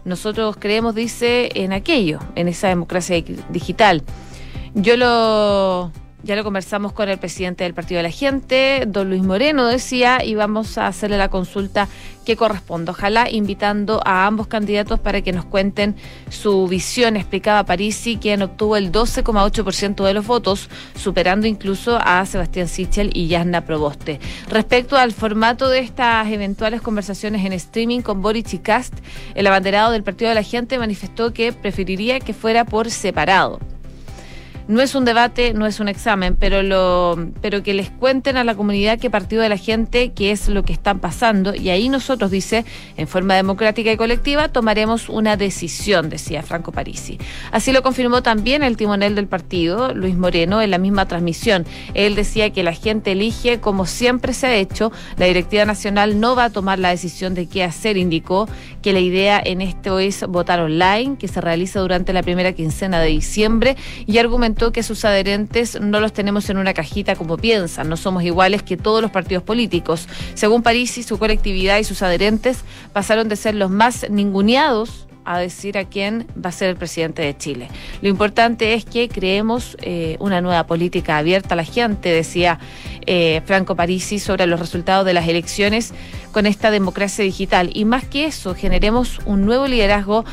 Nosotros 0.04 0.56
creemos, 0.56 0.94
dice, 0.94 1.50
en 1.54 1.72
aquello, 1.72 2.20
en 2.36 2.46
esa 2.46 2.68
democracia 2.68 3.20
digital. 3.50 4.04
Yo 4.72 4.96
lo 4.96 5.90
ya 6.26 6.34
lo 6.34 6.42
conversamos 6.42 6.92
con 6.92 7.08
el 7.08 7.18
presidente 7.18 7.62
del 7.62 7.72
Partido 7.72 7.98
de 7.98 8.02
la 8.02 8.10
Gente, 8.10 8.82
don 8.86 9.08
Luis 9.08 9.22
Moreno, 9.22 9.66
decía, 9.66 10.24
y 10.24 10.34
vamos 10.34 10.76
a 10.76 10.88
hacerle 10.88 11.18
la 11.18 11.28
consulta 11.28 11.88
que 12.24 12.36
corresponde. 12.36 12.90
Ojalá 12.90 13.30
invitando 13.30 14.02
a 14.04 14.26
ambos 14.26 14.48
candidatos 14.48 14.98
para 14.98 15.22
que 15.22 15.32
nos 15.32 15.44
cuenten 15.44 15.94
su 16.28 16.66
visión, 16.66 17.16
explicaba 17.16 17.64
Parisi, 17.64 18.16
quien 18.16 18.42
obtuvo 18.42 18.76
el 18.76 18.90
12,8% 18.90 20.04
de 20.04 20.14
los 20.14 20.26
votos, 20.26 20.68
superando 20.96 21.46
incluso 21.46 21.96
a 22.02 22.26
Sebastián 22.26 22.66
Sichel 22.66 23.10
y 23.14 23.28
Yasna 23.28 23.64
Proboste. 23.64 24.18
Respecto 24.50 24.96
al 24.96 25.12
formato 25.12 25.68
de 25.68 25.78
estas 25.78 26.26
eventuales 26.28 26.82
conversaciones 26.82 27.44
en 27.46 27.52
streaming 27.52 28.00
con 28.00 28.20
Boric 28.20 28.52
y 28.52 28.58
Cast, 28.58 28.94
el 29.36 29.46
abanderado 29.46 29.92
del 29.92 30.02
Partido 30.02 30.30
de 30.30 30.34
la 30.34 30.42
Gente 30.42 30.76
manifestó 30.76 31.32
que 31.32 31.52
preferiría 31.52 32.18
que 32.18 32.34
fuera 32.34 32.64
por 32.64 32.90
separado. 32.90 33.60
No 34.68 34.82
es 34.82 34.96
un 34.96 35.04
debate, 35.04 35.54
no 35.54 35.64
es 35.66 35.78
un 35.78 35.86
examen, 35.86 36.34
pero 36.34 36.60
lo, 36.64 37.16
pero 37.40 37.62
que 37.62 37.72
les 37.72 37.88
cuenten 37.88 38.36
a 38.36 38.42
la 38.42 38.56
comunidad 38.56 38.98
qué 38.98 39.10
partido 39.10 39.42
de 39.42 39.48
la 39.48 39.58
gente, 39.58 40.10
qué 40.10 40.32
es 40.32 40.48
lo 40.48 40.64
que 40.64 40.72
están 40.72 40.98
pasando, 40.98 41.54
y 41.54 41.70
ahí 41.70 41.88
nosotros, 41.88 42.32
dice, 42.32 42.64
en 42.96 43.06
forma 43.06 43.36
democrática 43.36 43.92
y 43.92 43.96
colectiva, 43.96 44.48
tomaremos 44.48 45.08
una 45.08 45.36
decisión, 45.36 46.08
decía 46.08 46.42
Franco 46.42 46.72
Parisi. 46.72 47.16
Así 47.52 47.70
lo 47.70 47.84
confirmó 47.84 48.24
también 48.24 48.64
el 48.64 48.76
timonel 48.76 49.14
del 49.14 49.28
partido, 49.28 49.94
Luis 49.94 50.16
Moreno, 50.16 50.60
en 50.60 50.72
la 50.72 50.78
misma 50.78 51.06
transmisión. 51.06 51.64
Él 51.94 52.16
decía 52.16 52.50
que 52.50 52.64
la 52.64 52.72
gente 52.72 53.12
elige 53.12 53.60
como 53.60 53.86
siempre 53.86 54.32
se 54.32 54.48
ha 54.48 54.56
hecho, 54.56 54.90
la 55.16 55.26
directiva 55.26 55.64
nacional 55.64 56.18
no 56.18 56.34
va 56.34 56.46
a 56.46 56.50
tomar 56.50 56.80
la 56.80 56.90
decisión 56.90 57.34
de 57.34 57.46
qué 57.46 57.62
hacer, 57.62 57.96
indicó 57.96 58.48
que 58.82 58.92
la 58.92 59.00
idea 59.00 59.40
en 59.44 59.60
esto 59.60 60.00
es 60.00 60.26
votar 60.26 60.58
online, 60.58 61.18
que 61.18 61.28
se 61.28 61.40
realiza 61.40 61.78
durante 61.78 62.12
la 62.12 62.24
primera 62.24 62.52
quincena 62.52 63.00
de 63.00 63.08
diciembre, 63.08 63.76
y 64.06 64.18
argumentó 64.18 64.55
que 64.56 64.82
sus 64.82 65.04
adherentes 65.04 65.80
no 65.80 66.00
los 66.00 66.12
tenemos 66.12 66.48
en 66.50 66.56
una 66.56 66.74
cajita 66.74 67.14
como 67.14 67.36
piensan, 67.36 67.88
no 67.88 67.96
somos 67.96 68.22
iguales 68.24 68.62
que 68.62 68.76
todos 68.76 69.02
los 69.02 69.10
partidos 69.10 69.42
políticos. 69.42 70.08
Según 70.34 70.62
Parisi, 70.62 71.02
su 71.02 71.18
colectividad 71.18 71.78
y 71.78 71.84
sus 71.84 72.02
adherentes 72.02 72.64
pasaron 72.92 73.28
de 73.28 73.36
ser 73.36 73.54
los 73.54 73.70
más 73.70 74.08
ninguneados 74.10 75.06
a 75.26 75.38
decir 75.38 75.76
a 75.76 75.84
quién 75.84 76.26
va 76.42 76.50
a 76.50 76.52
ser 76.52 76.70
el 76.70 76.76
presidente 76.76 77.20
de 77.20 77.36
Chile. 77.36 77.68
Lo 78.00 78.08
importante 78.08 78.74
es 78.74 78.84
que 78.84 79.08
creemos 79.08 79.76
eh, 79.82 80.16
una 80.20 80.40
nueva 80.40 80.66
política 80.66 81.18
abierta 81.18 81.54
a 81.54 81.56
la 81.56 81.64
gente, 81.64 82.10
decía 82.10 82.60
eh, 83.06 83.42
Franco 83.44 83.74
Parisi 83.74 84.20
sobre 84.20 84.46
los 84.46 84.60
resultados 84.60 85.04
de 85.04 85.14
las 85.14 85.28
elecciones 85.28 85.92
con 86.32 86.46
esta 86.46 86.70
democracia 86.70 87.24
digital. 87.24 87.70
Y 87.74 87.84
más 87.84 88.04
que 88.04 88.26
eso, 88.26 88.54
generemos 88.54 89.18
un 89.26 89.44
nuevo 89.44 89.66
liderazgo 89.66 90.24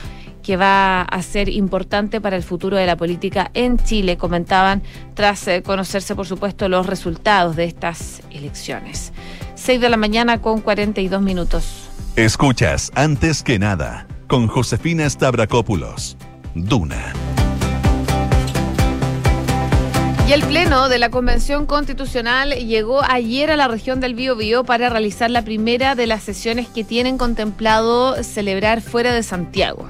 que 0.44 0.58
va 0.58 1.02
a 1.02 1.22
ser 1.24 1.50
importante 1.50 2.22
para 2.22 2.36
el 2.36 2.44
futuro 2.44 2.78
de 2.78 2.86
la 2.86 2.96
política 2.96 3.50
en 3.54 3.78
Chile, 3.78 4.18
comentaban 4.18 4.84
tras 5.16 5.48
eh, 5.48 5.64
conocerse, 5.64 6.16
por 6.16 6.28
supuesto, 6.28 6.70
los 6.70 6.86
resultados 6.86 7.56
de 7.56 7.64
estas 7.66 8.22
elecciones. 8.30 9.14
6 9.56 9.82
de 9.82 9.90
la 9.90 9.98
mañana 9.98 10.42
con 10.42 10.62
42 10.62 11.22
minutos. 11.22 11.90
Escuchas, 12.16 12.92
antes 12.94 13.42
que 13.42 13.58
nada, 13.58 14.06
con 14.28 14.48
Josefina 14.48 15.10
Stavrakopoulos. 15.10 16.18
Duna. 16.54 17.14
Y 20.28 20.32
el 20.32 20.44
Pleno 20.44 20.88
de 20.88 21.00
la 21.00 21.10
Convención 21.10 21.66
Constitucional 21.66 22.54
llegó 22.54 23.02
ayer 23.04 23.52
a 23.52 23.58
la 23.58 23.68
región 23.68 24.00
del 24.00 24.16
Biobío 24.16 24.64
para 24.64 24.90
realizar 24.90 25.30
la 25.30 25.42
primera 25.42 25.96
de 25.96 26.08
las 26.08 26.24
sesiones 26.24 26.68
que 26.70 26.86
tienen 26.86 27.18
contemplado 27.18 28.24
celebrar 28.24 28.82
fuera 28.82 29.14
de 29.14 29.22
Santiago. 29.22 29.90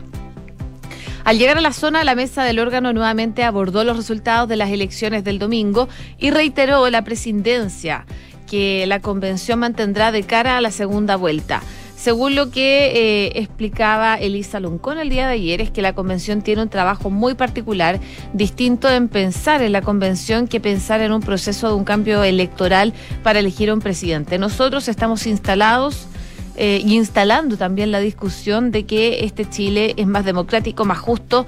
Al 1.24 1.38
llegar 1.38 1.58
a 1.58 1.62
la 1.62 1.72
zona, 1.72 2.04
la 2.04 2.16
mesa 2.16 2.44
del 2.44 2.60
órgano 2.60 2.92
nuevamente 2.92 3.44
abordó 3.44 3.86
los 3.86 3.96
resultados 3.96 4.50
de 4.50 4.58
las 4.58 4.70
elecciones 4.72 5.24
del 5.24 5.40
domingo 5.40 5.88
y 6.18 6.32
reiteró 6.32 6.90
la 6.90 7.04
presidencia 7.04 8.06
que 8.46 8.86
la 8.88 9.00
convención 9.00 9.60
mantendrá 9.60 10.12
de 10.12 10.24
cara 10.24 10.58
a 10.58 10.62
la 10.62 10.70
segunda 10.70 11.16
vuelta. 11.16 11.62
Según 11.96 12.36
lo 12.36 12.52
que 12.52 12.88
eh, 12.88 13.40
explicaba 13.40 14.16
Elisa 14.16 14.60
Luncón 14.60 14.98
el 14.98 15.10
día 15.10 15.26
de 15.26 15.36
ayer, 15.36 15.62
es 15.62 15.72
que 15.72 15.82
la 15.82 15.96
convención 15.96 16.42
tiene 16.42 16.62
un 16.62 16.68
trabajo 16.68 17.10
muy 17.10 17.36
particular, 17.36 18.02
distinto 18.34 18.92
en 18.92 19.08
pensar 19.08 19.62
en 19.62 19.72
la 19.72 19.82
convención 19.82 20.50
que 20.50 20.60
pensar 20.60 21.00
en 21.00 21.14
un 21.14 21.22
proceso 21.22 21.70
de 21.70 21.76
un 21.76 21.86
cambio 21.86 22.22
electoral 22.26 22.94
para 23.24 23.40
elegir 23.40 23.70
a 23.70 23.74
un 23.74 23.80
presidente. 23.80 24.38
Nosotros 24.38 24.90
estamos 24.90 25.26
instalados 25.26 26.10
eh, 26.56 26.82
y 26.86 26.96
instalando 26.96 27.58
también 27.58 27.92
la 27.92 28.00
discusión 28.00 28.72
de 28.72 28.86
que 28.86 29.26
este 29.26 29.50
Chile 29.50 29.94
es 29.98 30.08
más 30.08 30.26
democrático, 30.26 30.86
más 30.86 31.00
justo 31.00 31.46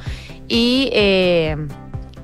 y 0.47 0.89
eh, 0.93 1.55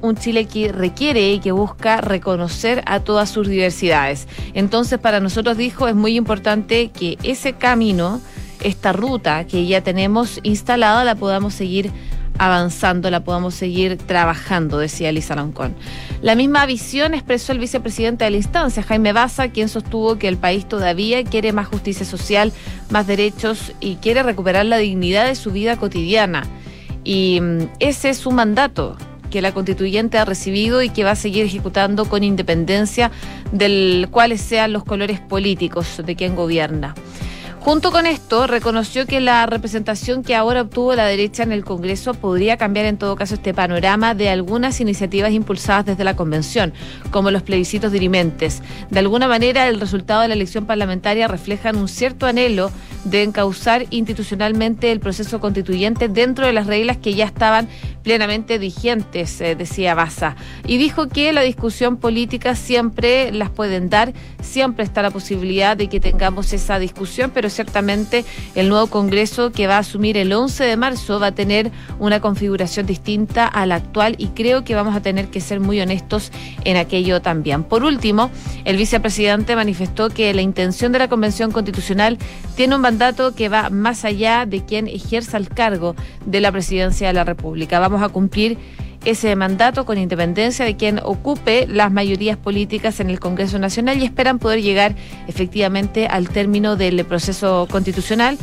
un 0.02 0.16
Chile 0.16 0.46
que 0.46 0.72
requiere 0.72 1.32
y 1.32 1.40
que 1.40 1.52
busca 1.52 2.02
reconocer 2.02 2.84
a 2.88 3.00
todas 3.02 3.30
sus 3.30 3.48
diversidades. 3.48 4.28
Entonces, 4.54 5.00
para 5.00 5.20
nosotros, 5.20 5.58
dijo, 5.58 5.88
es 5.88 5.96
muy 5.96 6.16
importante 6.16 6.90
que 6.90 7.18
ese 7.24 7.54
camino, 7.54 8.20
esta 8.62 8.94
ruta 8.94 9.46
que 9.46 9.66
ya 9.66 9.82
tenemos 9.82 10.40
instalada, 10.44 11.04
la 11.04 11.16
podamos 11.16 11.54
seguir 11.54 11.92
avanzando, 12.42 13.12
la 13.12 13.24
podamos 13.24 13.54
seguir 13.54 14.00
trabajando, 14.00 14.80
decía 14.80 15.10
Elisa 15.10 15.36
Loncón. 15.36 15.76
La 16.24 16.34
misma 16.34 16.66
visión 16.66 17.14
expresó 17.14 17.52
el 17.52 17.60
vicepresidente 17.60 18.26
de 18.26 18.32
la 18.32 18.38
instancia, 18.38 18.82
Jaime 18.82 19.14
Baza, 19.14 19.50
quien 19.50 19.70
sostuvo 19.70 20.18
que 20.18 20.28
el 20.28 20.38
país 20.38 20.68
todavía 20.68 21.24
quiere 21.24 21.54
más 21.54 21.68
justicia 21.68 22.04
social, 22.04 22.52
más 22.90 23.06
derechos 23.06 23.74
y 23.80 23.98
quiere 23.98 24.24
recuperar 24.24 24.66
la 24.66 24.80
dignidad 24.80 25.28
de 25.28 25.36
su 25.36 25.52
vida 25.52 25.78
cotidiana. 25.78 26.44
Y 27.04 27.40
mm, 27.40 27.70
ese 27.78 28.10
es 28.10 28.18
su 28.18 28.32
mandato 28.32 28.98
que 29.30 29.44
la 29.44 29.54
constituyente 29.54 30.18
ha 30.18 30.26
recibido 30.26 30.82
y 30.82 30.90
que 30.90 31.04
va 31.04 31.12
a 31.12 31.16
seguir 31.16 31.46
ejecutando 31.46 32.06
con 32.06 32.24
independencia 32.24 33.12
del 33.52 34.08
cuáles 34.10 34.42
sean 34.42 34.74
los 34.74 34.84
colores 34.84 35.20
políticos 35.20 36.02
de 36.04 36.16
quien 36.16 36.36
gobierna. 36.36 36.96
Junto 37.64 37.92
con 37.92 38.08
esto, 38.08 38.48
reconoció 38.48 39.06
que 39.06 39.20
la 39.20 39.46
representación 39.46 40.24
que 40.24 40.34
ahora 40.34 40.64
obtuvo 40.64 40.96
la 40.96 41.06
derecha 41.06 41.44
en 41.44 41.52
el 41.52 41.64
Congreso 41.64 42.16
podría 42.16 42.58
cambiar 42.58 42.88
en 42.88 42.98
todo 42.98 43.16
caso 43.16 43.36
este 43.36 43.54
panorama 43.54 44.16
de 44.16 44.30
algunas 44.30 44.82
iniciativas 44.82 45.32
impulsadas 45.32 45.86
desde 45.86 46.04
la 46.04 46.16
Convención, 46.16 46.74
como 47.12 47.30
los 47.30 47.44
plebiscitos 47.44 47.92
dirimentes. 47.92 48.64
De 48.90 48.98
alguna 48.98 49.28
manera, 49.28 49.68
el 49.68 49.80
resultado 49.80 50.24
de 50.24 50.30
la 50.30 50.34
elección 50.34 50.66
parlamentaria 50.66 51.28
refleja 51.28 51.70
un 51.70 51.88
cierto 51.88 52.26
anhelo 52.26 52.72
de 53.04 53.22
encauzar 53.22 53.86
institucionalmente 53.92 54.92
el 54.92 55.00
proceso 55.00 55.40
constituyente 55.40 56.08
dentro 56.08 56.48
de 56.48 56.54
las 56.54 56.66
reglas 56.66 56.98
que 56.98 57.14
ya 57.14 57.26
estaban 57.26 57.68
plenamente 58.04 58.58
vigentes, 58.58 59.40
eh, 59.40 59.56
decía 59.56 59.94
Baza. 59.94 60.36
Y 60.66 60.78
dijo 60.78 61.08
que 61.08 61.32
la 61.32 61.42
discusión 61.42 61.98
política 61.98 62.56
siempre 62.56 63.32
las 63.32 63.52
pueden 63.52 63.90
dar, 63.90 64.14
siempre 64.42 64.84
está 64.84 65.04
la 65.04 65.12
posibilidad 65.12 65.78
de 65.78 65.88
que 65.88 66.00
tengamos 66.00 66.54
esa 66.54 66.80
discusión, 66.80 67.32
pero 67.32 67.51
ciertamente 67.52 68.26
el 68.56 68.70
nuevo 68.70 68.88
Congreso 68.88 69.52
que 69.52 69.68
va 69.68 69.76
a 69.76 69.80
asumir 69.80 70.18
el 70.18 70.34
11 70.34 70.64
de 70.64 70.78
marzo 70.78 71.20
va 71.20 71.28
a 71.28 71.32
tener 71.34 71.72
una 72.00 72.20
configuración 72.20 72.86
distinta 72.86 73.46
a 73.46 73.66
la 73.66 73.76
actual 73.76 74.16
y 74.18 74.28
creo 74.30 74.64
que 74.64 74.76
vamos 74.76 74.96
a 74.96 75.02
tener 75.02 75.28
que 75.28 75.42
ser 75.42 75.60
muy 75.60 75.80
honestos 75.80 76.32
en 76.64 76.78
aquello 76.78 77.22
también. 77.22 77.64
Por 77.64 77.84
último, 77.84 78.32
el 78.66 78.78
vicepresidente 78.78 79.56
manifestó 79.56 80.10
que 80.10 80.34
la 80.34 80.42
intención 80.42 80.92
de 80.92 81.00
la 81.00 81.08
Convención 81.08 81.52
Constitucional 81.52 82.18
tiene 82.56 82.76
un 82.76 82.82
mandato 82.82 83.36
que 83.36 83.50
va 83.50 83.70
más 83.70 84.06
allá 84.06 84.46
de 84.46 84.64
quien 84.66 84.88
ejerza 84.88 85.38
el 85.38 85.50
cargo 85.50 85.96
de 86.26 86.42
la 86.42 86.52
presidencia 86.52 87.08
de 87.08 87.14
la 87.14 87.24
República. 87.24 87.80
Vamos 87.80 88.02
a 88.02 88.10
cumplir 88.10 88.58
ese 89.06 89.36
mandato 89.36 89.86
con 89.86 89.98
independencia 89.98 90.66
de 90.66 90.76
quien 90.76 91.00
ocupe 91.04 91.68
las 91.68 91.92
mayorías 91.92 92.38
políticas 92.38 93.00
en 93.00 93.10
el 93.10 93.20
Congreso 93.20 93.58
Nacional 93.60 94.00
y 94.00 94.06
esperan 94.06 94.40
poder 94.40 94.62
llegar 94.62 94.96
efectivamente 95.28 96.08
al 96.08 96.30
término 96.30 96.76
del 96.76 97.04
proceso 97.06 97.68
constitucional 97.72 98.38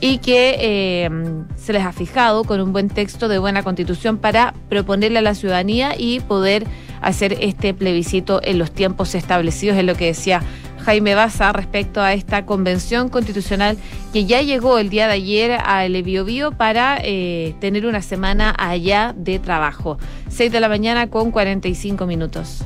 y 0.00 0.18
que 0.18 0.56
eh, 0.58 1.10
se 1.56 1.74
les 1.74 1.84
ha 1.84 1.92
fijado 1.92 2.44
con 2.44 2.60
un 2.60 2.72
buen 2.72 2.88
texto 2.88 3.28
de 3.28 3.38
buena 3.38 3.62
constitución 3.62 4.16
para 4.16 4.54
proponerle 4.70 5.18
a 5.18 5.22
la 5.22 5.34
ciudadanía 5.34 5.94
y 5.96 6.20
poder 6.20 6.66
hacer 7.02 7.36
este 7.40 7.74
plebiscito 7.74 8.40
en 8.42 8.58
los 8.58 8.70
tiempos 8.72 9.14
establecidos, 9.14 9.76
es 9.76 9.84
lo 9.84 9.94
que 9.94 10.06
decía 10.06 10.42
Jaime 10.84 11.14
Baza 11.14 11.52
respecto 11.52 12.00
a 12.00 12.12
esta 12.12 12.46
convención 12.46 13.08
constitucional 13.08 13.76
que 14.12 14.24
ya 14.26 14.42
llegó 14.42 14.78
el 14.78 14.90
día 14.90 15.06
de 15.06 15.14
ayer 15.14 15.58
a 15.64 15.84
El 15.84 16.02
Bio 16.02 16.52
para 16.52 16.98
eh, 17.02 17.54
tener 17.60 17.86
una 17.86 18.02
semana 18.02 18.54
allá 18.58 19.14
de 19.16 19.38
trabajo. 19.38 19.98
6 20.28 20.52
de 20.52 20.60
la 20.60 20.68
mañana 20.68 21.08
con 21.08 21.30
45 21.30 22.06
minutos. 22.06 22.64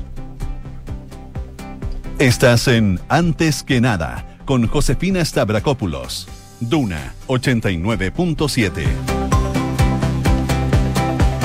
Estás 2.18 2.68
en 2.68 3.00
Antes 3.08 3.62
que 3.62 3.80
nada 3.80 4.24
con 4.44 4.66
Josefina 4.66 5.24
Stavrakopoulos. 5.24 6.28
Duna 6.60 7.12
89.7. 7.26 9.13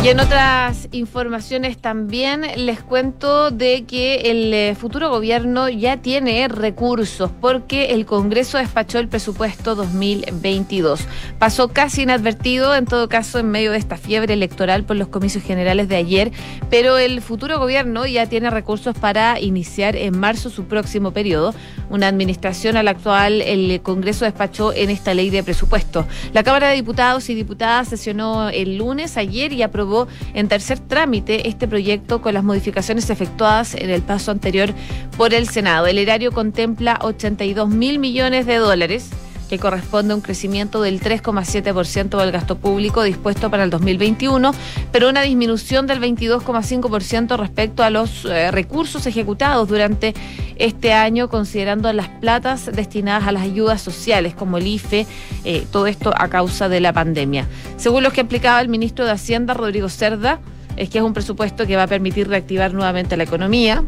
Y 0.01 0.07
en 0.07 0.21
otras 0.21 0.87
informaciones 0.93 1.77
también 1.77 2.45
les 2.55 2.81
cuento 2.81 3.51
de 3.51 3.83
que 3.83 4.31
el 4.31 4.53
eh, 4.53 4.75
futuro 4.75 5.09
gobierno 5.09 5.67
ya 5.67 5.97
tiene 5.97 6.47
recursos 6.47 7.29
porque 7.41 7.87
el 7.87 8.05
Congreso 8.05 8.57
despachó 8.57 8.99
el 8.99 9.09
presupuesto 9.09 9.75
2022. 9.75 11.01
Pasó 11.37 11.67
casi 11.67 12.03
inadvertido, 12.03 12.75
en 12.75 12.85
todo 12.85 13.09
caso, 13.09 13.39
en 13.39 13.51
medio 13.51 13.73
de 13.73 13.77
esta 13.77 13.97
fiebre 13.97 14.35
electoral 14.35 14.85
por 14.85 14.95
los 14.95 15.09
comicios 15.09 15.43
generales 15.43 15.89
de 15.89 15.97
ayer, 15.97 16.31
pero 16.69 16.97
el 16.97 17.21
futuro 17.21 17.59
gobierno 17.59 18.05
ya 18.05 18.25
tiene 18.25 18.49
recursos 18.49 18.97
para 18.97 19.37
iniciar 19.41 19.97
en 19.97 20.17
marzo 20.17 20.49
su 20.49 20.63
próximo 20.63 21.11
periodo. 21.11 21.53
Una 21.89 22.07
administración 22.07 22.77
a 22.77 22.83
la 22.83 22.91
actual 22.91 23.41
el 23.41 23.81
Congreso 23.81 24.23
despachó 24.23 24.71
en 24.71 24.91
esta 24.91 25.13
ley 25.13 25.29
de 25.29 25.43
presupuesto. 25.43 26.07
La 26.31 26.43
Cámara 26.43 26.69
de 26.69 26.75
Diputados 26.75 27.29
y 27.29 27.35
Diputadas 27.35 27.89
sesionó 27.89 28.47
el 28.47 28.77
lunes, 28.77 29.17
ayer, 29.17 29.51
y 29.51 29.61
aprobó 29.61 29.88
en 30.33 30.47
tercer 30.47 30.79
trámite 30.79 31.47
este 31.47 31.67
proyecto 31.67 32.21
con 32.21 32.33
las 32.33 32.43
modificaciones 32.43 33.09
efectuadas 33.09 33.75
en 33.75 33.89
el 33.89 34.01
paso 34.01 34.31
anterior 34.31 34.73
por 35.17 35.33
el 35.33 35.47
Senado. 35.47 35.87
El 35.87 35.97
erario 35.97 36.31
contempla 36.31 36.99
82 37.01 37.69
mil 37.69 37.99
millones 37.99 38.45
de 38.45 38.55
dólares 38.55 39.09
que 39.49 39.59
corresponde 39.59 40.13
a 40.13 40.15
un 40.15 40.21
crecimiento 40.21 40.81
del 40.81 41.01
3,7% 41.01 42.17
del 42.17 42.31
gasto 42.31 42.57
público 42.57 43.03
dispuesto 43.03 43.49
para 43.49 43.63
el 43.63 43.69
2021, 43.69 44.53
pero 44.91 45.09
una 45.09 45.23
disminución 45.23 45.87
del 45.87 45.99
22,5% 45.99 47.37
respecto 47.37 47.83
a 47.83 47.89
los 47.89 48.25
eh, 48.25 48.51
recursos 48.51 49.05
ejecutados 49.07 49.67
durante 49.67 50.13
este 50.57 50.93
año, 50.93 51.29
considerando 51.29 51.91
las 51.91 52.07
platas 52.07 52.69
destinadas 52.71 53.27
a 53.27 53.31
las 53.31 53.43
ayudas 53.43 53.81
sociales, 53.81 54.35
como 54.35 54.57
el 54.57 54.67
IFE, 54.67 55.07
eh, 55.43 55.65
todo 55.71 55.87
esto 55.87 56.13
a 56.15 56.27
causa 56.27 56.69
de 56.69 56.79
la 56.79 56.93
pandemia. 56.93 57.47
Según 57.77 58.03
lo 58.03 58.11
que 58.11 58.21
explicaba 58.21 58.61
el 58.61 58.69
ministro 58.69 59.05
de 59.05 59.11
Hacienda, 59.11 59.53
Rodrigo 59.53 59.89
Cerda, 59.89 60.39
es 60.77 60.89
que 60.89 60.99
es 60.99 61.03
un 61.03 61.13
presupuesto 61.13 61.65
que 61.65 61.75
va 61.75 61.83
a 61.83 61.87
permitir 61.87 62.27
reactivar 62.27 62.73
nuevamente 62.73 63.17
la 63.17 63.23
economía, 63.23 63.83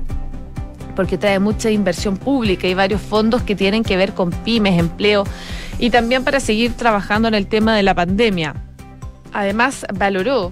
porque 0.92 1.18
trae 1.18 1.40
mucha 1.40 1.70
inversión 1.70 2.18
pública 2.18 2.68
y 2.68 2.74
varios 2.74 3.02
fondos 3.02 3.42
que 3.42 3.56
tienen 3.56 3.84
que 3.84 3.98
ver 3.98 4.14
con 4.14 4.32
pymes, 4.32 4.80
empleo 4.80 5.24
y 5.80 5.90
también 5.90 6.24
para 6.24 6.40
seguir 6.40 6.74
trabajando 6.74 7.28
en 7.28 7.34
el 7.34 7.48
tema 7.48 7.76
de 7.76 7.84
la 7.84 7.96
pandemia. 7.96 8.56
Además, 9.34 9.86
valoró 9.94 10.52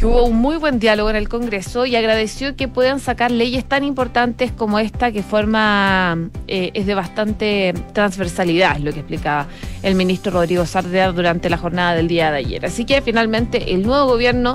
que 0.00 0.06
hubo 0.06 0.24
un 0.24 0.36
muy 0.36 0.56
buen 0.56 0.78
diálogo 0.78 1.10
en 1.10 1.16
el 1.16 1.28
Congreso 1.28 1.84
y 1.84 1.94
agradeció 1.94 2.56
que 2.56 2.68
puedan 2.68 3.00
sacar 3.00 3.30
leyes 3.30 3.66
tan 3.66 3.84
importantes 3.84 4.50
como 4.50 4.78
esta 4.78 5.12
que 5.12 5.22
forma 5.22 6.30
eh, 6.48 6.70
es 6.72 6.86
de 6.86 6.94
bastante 6.94 7.74
transversalidad, 7.92 8.78
lo 8.78 8.94
que 8.94 9.00
explicaba 9.00 9.46
el 9.82 9.96
ministro 9.96 10.32
Rodrigo 10.32 10.64
Sardea 10.64 11.12
durante 11.12 11.50
la 11.50 11.58
jornada 11.58 11.94
del 11.94 12.08
día 12.08 12.30
de 12.30 12.38
ayer. 12.38 12.64
Así 12.64 12.86
que 12.86 13.02
finalmente 13.02 13.74
el 13.74 13.82
nuevo 13.82 14.06
gobierno 14.06 14.54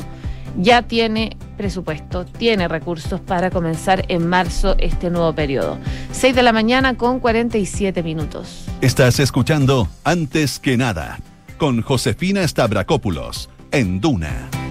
ya 0.58 0.82
tiene 0.84 1.38
presupuesto, 1.58 2.26
tiene 2.26 2.68
recursos 2.68 3.20
para 3.22 3.50
comenzar 3.50 4.06
en 4.10 4.28
marzo 4.28 4.76
este 4.80 5.10
nuevo 5.10 5.34
periodo. 5.34 5.78
6 6.12 6.36
de 6.36 6.44
la 6.44 6.54
mañana 6.54 6.96
con 6.96 7.20
47 7.20 8.04
minutos. 8.04 8.66
Estás 8.82 9.20
escuchando 9.20 9.88
Antes 10.04 10.60
que 10.60 10.78
nada 10.78 11.20
con 11.58 11.82
Josefina 11.82 12.48
Stavrakopoulos 12.48 13.50
en 13.72 14.02
Duna. 14.02 14.64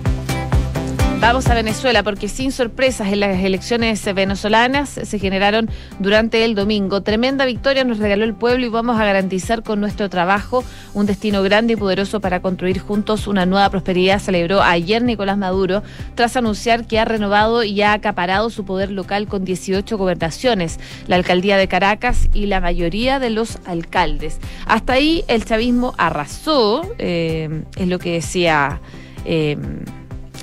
Vamos 1.24 1.46
a 1.46 1.54
Venezuela 1.54 2.02
porque 2.02 2.28
sin 2.28 2.52
sorpresas 2.52 3.10
en 3.10 3.20
las 3.20 3.42
elecciones 3.42 4.04
venezolanas 4.14 4.90
se 4.90 5.18
generaron 5.18 5.70
durante 5.98 6.44
el 6.44 6.54
domingo. 6.54 7.02
Tremenda 7.02 7.46
victoria 7.46 7.82
nos 7.82 7.96
regaló 7.96 8.24
el 8.24 8.34
pueblo 8.34 8.66
y 8.66 8.68
vamos 8.68 9.00
a 9.00 9.06
garantizar 9.06 9.62
con 9.62 9.80
nuestro 9.80 10.10
trabajo 10.10 10.62
un 10.92 11.06
destino 11.06 11.42
grande 11.42 11.72
y 11.72 11.76
poderoso 11.76 12.20
para 12.20 12.42
construir 12.42 12.78
juntos 12.78 13.26
una 13.26 13.46
nueva 13.46 13.70
prosperidad, 13.70 14.18
celebró 14.18 14.60
ayer 14.62 15.00
Nicolás 15.02 15.38
Maduro 15.38 15.82
tras 16.14 16.36
anunciar 16.36 16.86
que 16.86 16.98
ha 16.98 17.06
renovado 17.06 17.64
y 17.64 17.80
ha 17.80 17.94
acaparado 17.94 18.50
su 18.50 18.66
poder 18.66 18.90
local 18.90 19.26
con 19.26 19.46
18 19.46 19.96
gobernaciones, 19.96 20.78
la 21.06 21.16
alcaldía 21.16 21.56
de 21.56 21.68
Caracas 21.68 22.28
y 22.34 22.46
la 22.46 22.60
mayoría 22.60 23.18
de 23.18 23.30
los 23.30 23.60
alcaldes. 23.64 24.40
Hasta 24.66 24.92
ahí 24.92 25.24
el 25.28 25.46
chavismo 25.46 25.94
arrasó, 25.96 26.82
eh, 26.98 27.62
es 27.78 27.88
lo 27.88 27.98
que 27.98 28.12
decía... 28.12 28.82
Eh, 29.24 29.56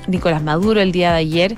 Nicolás 0.08 0.42
Maduro 0.42 0.80
el 0.80 0.92
día 0.92 1.12
de 1.12 1.18
ayer 1.18 1.56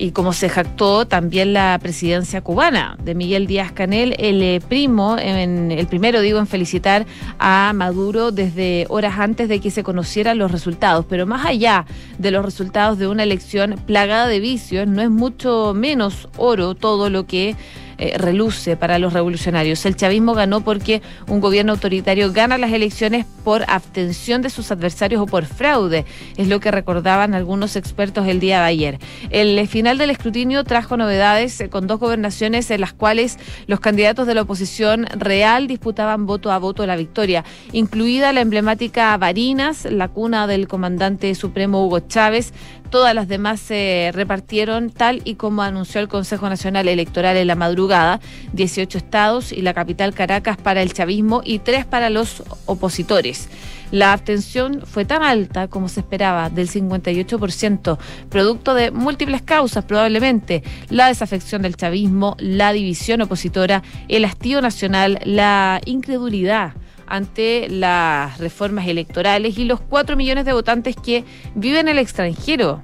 y 0.00 0.12
como 0.12 0.32
se 0.32 0.48
jactó 0.48 1.06
también 1.06 1.52
la 1.52 1.78
presidencia 1.80 2.40
cubana 2.40 2.96
de 3.04 3.14
Miguel 3.14 3.46
Díaz 3.46 3.70
Canel, 3.70 4.16
el 4.18 4.42
eh, 4.42 4.60
primo, 4.66 5.18
en, 5.18 5.70
el 5.70 5.86
primero 5.88 6.22
digo 6.22 6.38
en 6.38 6.46
felicitar 6.46 7.04
a 7.38 7.72
Maduro 7.74 8.32
desde 8.32 8.86
horas 8.88 9.18
antes 9.18 9.48
de 9.50 9.60
que 9.60 9.70
se 9.70 9.82
conocieran 9.82 10.38
los 10.38 10.50
resultados, 10.50 11.04
pero 11.06 11.26
más 11.26 11.44
allá 11.44 11.84
de 12.18 12.30
los 12.30 12.42
resultados 12.42 12.98
de 12.98 13.08
una 13.08 13.24
elección 13.24 13.74
plagada 13.86 14.26
de 14.26 14.40
vicios, 14.40 14.88
no 14.88 15.02
es 15.02 15.10
mucho 15.10 15.74
menos 15.76 16.30
oro 16.38 16.74
todo 16.74 17.10
lo 17.10 17.26
que 17.26 17.54
eh, 18.02 18.16
reluce 18.16 18.78
para 18.78 18.98
los 18.98 19.12
revolucionarios. 19.12 19.84
El 19.84 19.94
chavismo 19.94 20.32
ganó 20.32 20.62
porque 20.62 21.02
un 21.28 21.38
gobierno 21.40 21.72
autoritario 21.72 22.32
gana 22.32 22.56
las 22.56 22.72
elecciones 22.72 23.26
por 23.44 23.62
abstención 23.68 24.40
de 24.40 24.48
sus 24.48 24.70
adversarios 24.70 25.20
o 25.20 25.26
por 25.26 25.44
fraude, 25.44 26.06
es 26.38 26.48
lo 26.48 26.60
que 26.60 26.70
recordaban 26.70 27.34
algunos 27.34 27.76
expertos 27.76 28.26
el 28.26 28.40
día 28.40 28.60
de 28.60 28.64
ayer. 28.64 28.98
El 29.28 29.68
final 29.68 29.98
del 29.98 30.08
escrutinio 30.08 30.64
trajo 30.64 30.96
novedades 30.96 31.60
eh, 31.60 31.68
con 31.68 31.86
dos 31.86 32.00
gobernaciones 32.00 32.70
en 32.70 32.80
las 32.80 32.94
cuales 32.94 33.38
los 33.66 33.80
candidatos 33.80 34.26
de 34.26 34.34
la 34.34 34.42
oposición 34.42 35.06
real 35.18 35.66
disputaban 35.66 36.24
voto 36.24 36.52
a 36.52 36.58
voto 36.58 36.86
la 36.86 36.96
victoria, 36.96 37.44
incluida 37.72 38.32
la 38.32 38.40
emblemática 38.40 39.14
Barinas, 39.18 39.84
la 39.84 40.08
cuna 40.08 40.46
del 40.46 40.68
comandante 40.68 41.34
supremo 41.34 41.84
Hugo 41.84 42.00
Chávez, 42.00 42.54
Todas 42.90 43.14
las 43.14 43.28
demás 43.28 43.60
se 43.60 44.10
repartieron 44.12 44.90
tal 44.90 45.22
y 45.24 45.36
como 45.36 45.62
anunció 45.62 46.00
el 46.00 46.08
Consejo 46.08 46.48
Nacional 46.48 46.88
Electoral 46.88 47.36
en 47.36 47.46
la 47.46 47.54
madrugada, 47.54 48.18
18 48.52 48.98
estados 48.98 49.52
y 49.52 49.62
la 49.62 49.74
capital 49.74 50.12
Caracas 50.12 50.56
para 50.56 50.82
el 50.82 50.92
chavismo 50.92 51.40
y 51.44 51.60
tres 51.60 51.86
para 51.86 52.10
los 52.10 52.42
opositores. 52.66 53.48
La 53.92 54.12
abstención 54.12 54.82
fue 54.84 55.04
tan 55.04 55.22
alta 55.22 55.68
como 55.68 55.88
se 55.88 56.00
esperaba, 56.00 56.50
del 56.50 56.68
58%, 56.68 57.98
producto 58.28 58.74
de 58.74 58.90
múltiples 58.90 59.42
causas 59.42 59.84
probablemente, 59.84 60.64
la 60.88 61.06
desafección 61.06 61.62
del 61.62 61.76
chavismo, 61.76 62.36
la 62.40 62.72
división 62.72 63.20
opositora, 63.20 63.84
el 64.08 64.24
hastío 64.24 64.60
nacional, 64.60 65.20
la 65.24 65.80
incredulidad 65.84 66.72
ante 67.10 67.68
las 67.68 68.38
reformas 68.38 68.88
electorales 68.88 69.58
y 69.58 69.64
los 69.64 69.80
cuatro 69.80 70.16
millones 70.16 70.46
de 70.46 70.54
votantes 70.54 70.96
que 70.96 71.24
viven 71.54 71.80
en 71.80 71.88
el 71.88 71.98
extranjero 71.98 72.80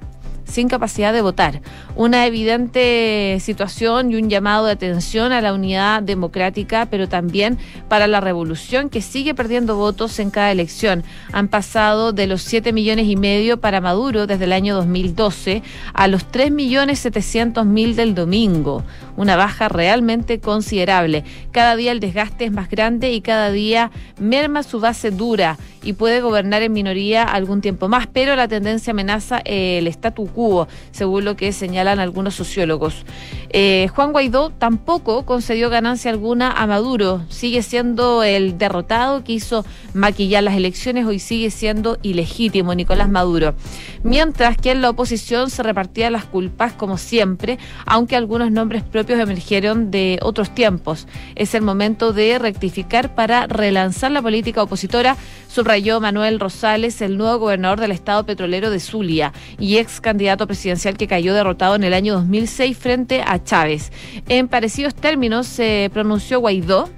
sin 0.47 0.69
capacidad 0.69 1.13
de 1.13 1.21
votar. 1.21 1.61
Una 1.95 2.25
evidente 2.25 3.37
situación 3.41 4.11
y 4.11 4.15
un 4.15 4.29
llamado 4.29 4.65
de 4.65 4.71
atención 4.71 5.31
a 5.31 5.41
la 5.41 5.53
unidad 5.53 6.01
democrática, 6.01 6.87
pero 6.89 7.09
también 7.09 7.57
para 7.89 8.07
la 8.07 8.21
revolución 8.21 8.89
que 8.89 9.01
sigue 9.01 9.35
perdiendo 9.35 9.75
votos 9.75 10.19
en 10.19 10.31
cada 10.31 10.51
elección. 10.51 11.03
Han 11.33 11.47
pasado 11.47 12.13
de 12.13 12.27
los 12.27 12.41
7 12.43 12.71
millones 12.73 13.07
y 13.07 13.15
medio 13.15 13.59
para 13.59 13.81
Maduro 13.81 14.27
desde 14.27 14.45
el 14.45 14.53
año 14.53 14.75
2012 14.75 15.63
a 15.93 16.07
los 16.07 16.25
3 16.25 16.51
millones 16.51 16.99
700 16.99 17.65
mil 17.65 17.95
del 17.95 18.15
domingo. 18.15 18.83
Una 19.17 19.35
baja 19.35 19.67
realmente 19.67 20.39
considerable. 20.39 21.25
Cada 21.51 21.75
día 21.75 21.91
el 21.91 21.99
desgaste 21.99 22.45
es 22.45 22.51
más 22.51 22.69
grande 22.69 23.11
y 23.11 23.21
cada 23.21 23.51
día 23.51 23.91
merma 24.19 24.63
su 24.63 24.79
base 24.79 25.11
dura 25.11 25.57
y 25.83 25.93
puede 25.93 26.21
gobernar 26.21 26.61
en 26.63 26.73
minoría 26.73 27.23
algún 27.23 27.61
tiempo 27.61 27.87
más, 27.87 28.07
pero 28.07 28.35
la 28.35 28.47
tendencia 28.47 28.91
amenaza 28.91 29.39
el 29.45 29.87
statu 29.87 30.27
quo, 30.27 30.67
según 30.91 31.23
lo 31.23 31.37
que 31.37 31.51
señalan 31.53 31.99
algunos 31.99 32.35
sociólogos. 32.35 33.05
Eh, 33.49 33.87
Juan 33.95 34.11
Guaidó 34.11 34.49
tampoco 34.49 35.25
concedió 35.25 35.69
ganancia 35.69 36.11
alguna 36.11 36.51
a 36.51 36.67
Maduro, 36.67 37.23
sigue 37.29 37.61
siendo 37.63 38.23
el 38.23 38.57
derrotado 38.57 39.23
que 39.23 39.31
hizo 39.31 39.65
maquillar 39.93 40.43
las 40.43 40.55
elecciones, 40.55 41.05
hoy 41.05 41.19
sigue 41.19 41.51
siendo 41.51 41.97
ilegítimo 42.01 42.75
Nicolás 42.75 43.09
Maduro. 43.09 43.55
Mientras 44.03 44.57
que 44.57 44.71
en 44.71 44.81
la 44.81 44.89
oposición 44.89 45.49
se 45.49 45.63
repartían 45.63 46.11
las 46.11 46.25
culpas 46.25 46.73
como 46.73 46.97
siempre, 46.97 47.57
aunque 47.85 48.17
algunos 48.17 48.51
nombres 48.51 48.83
propios 48.83 49.06
emergieron 49.13 49.91
de 49.91 50.19
otros 50.21 50.53
tiempos. 50.53 51.07
Es 51.35 51.55
el 51.55 51.61
momento 51.61 52.13
de 52.13 52.39
rectificar 52.39 53.15
para 53.15 53.47
relanzar 53.47 54.11
la 54.11 54.21
política 54.21 54.63
opositora, 54.63 55.17
subrayó 55.47 55.99
Manuel 55.99 56.39
Rosales, 56.39 57.01
el 57.01 57.17
nuevo 57.17 57.39
gobernador 57.39 57.79
del 57.79 57.91
estado 57.91 58.25
petrolero 58.25 58.69
de 58.69 58.79
Zulia 58.79 59.33
y 59.59 59.77
ex 59.77 60.01
candidato 60.01 60.47
presidencial 60.47 60.97
que 60.97 61.07
cayó 61.07 61.33
derrotado 61.33 61.75
en 61.75 61.83
el 61.83 61.93
año 61.93 62.13
2006 62.15 62.77
frente 62.77 63.21
a 63.25 63.43
Chávez. 63.43 63.91
En 64.27 64.47
parecidos 64.47 64.95
términos 64.95 65.47
se 65.47 65.89
pronunció 65.93 66.39
Guaidó, 66.39 66.89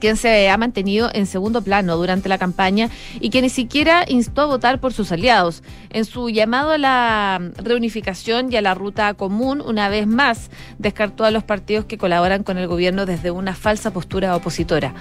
quien 0.00 0.16
se 0.16 0.50
ha 0.50 0.56
mantenido 0.56 1.10
en 1.12 1.26
segundo 1.26 1.62
plano 1.62 1.96
durante 1.96 2.28
la 2.28 2.38
campaña 2.38 2.90
y 3.20 3.30
que 3.30 3.42
ni 3.42 3.50
siquiera 3.50 4.04
instó 4.08 4.42
a 4.42 4.46
votar 4.46 4.80
por 4.80 4.92
sus 4.92 5.12
aliados. 5.12 5.62
En 5.90 6.04
su 6.04 6.30
llamado 6.30 6.72
a 6.72 6.78
la 6.78 7.40
reunificación 7.56 8.52
y 8.52 8.56
a 8.56 8.62
la 8.62 8.74
ruta 8.74 9.14
común, 9.14 9.60
una 9.60 9.88
vez 9.88 10.06
más 10.06 10.50
descartó 10.78 11.24
a 11.24 11.30
los 11.30 11.44
partidos 11.44 11.84
que 11.84 11.98
colaboran 11.98 12.42
con 12.42 12.58
el 12.58 12.66
gobierno 12.66 13.06
desde 13.06 13.30
una 13.30 13.54
falsa 13.54 13.92
postura 13.92 14.34
opositora. 14.34 14.94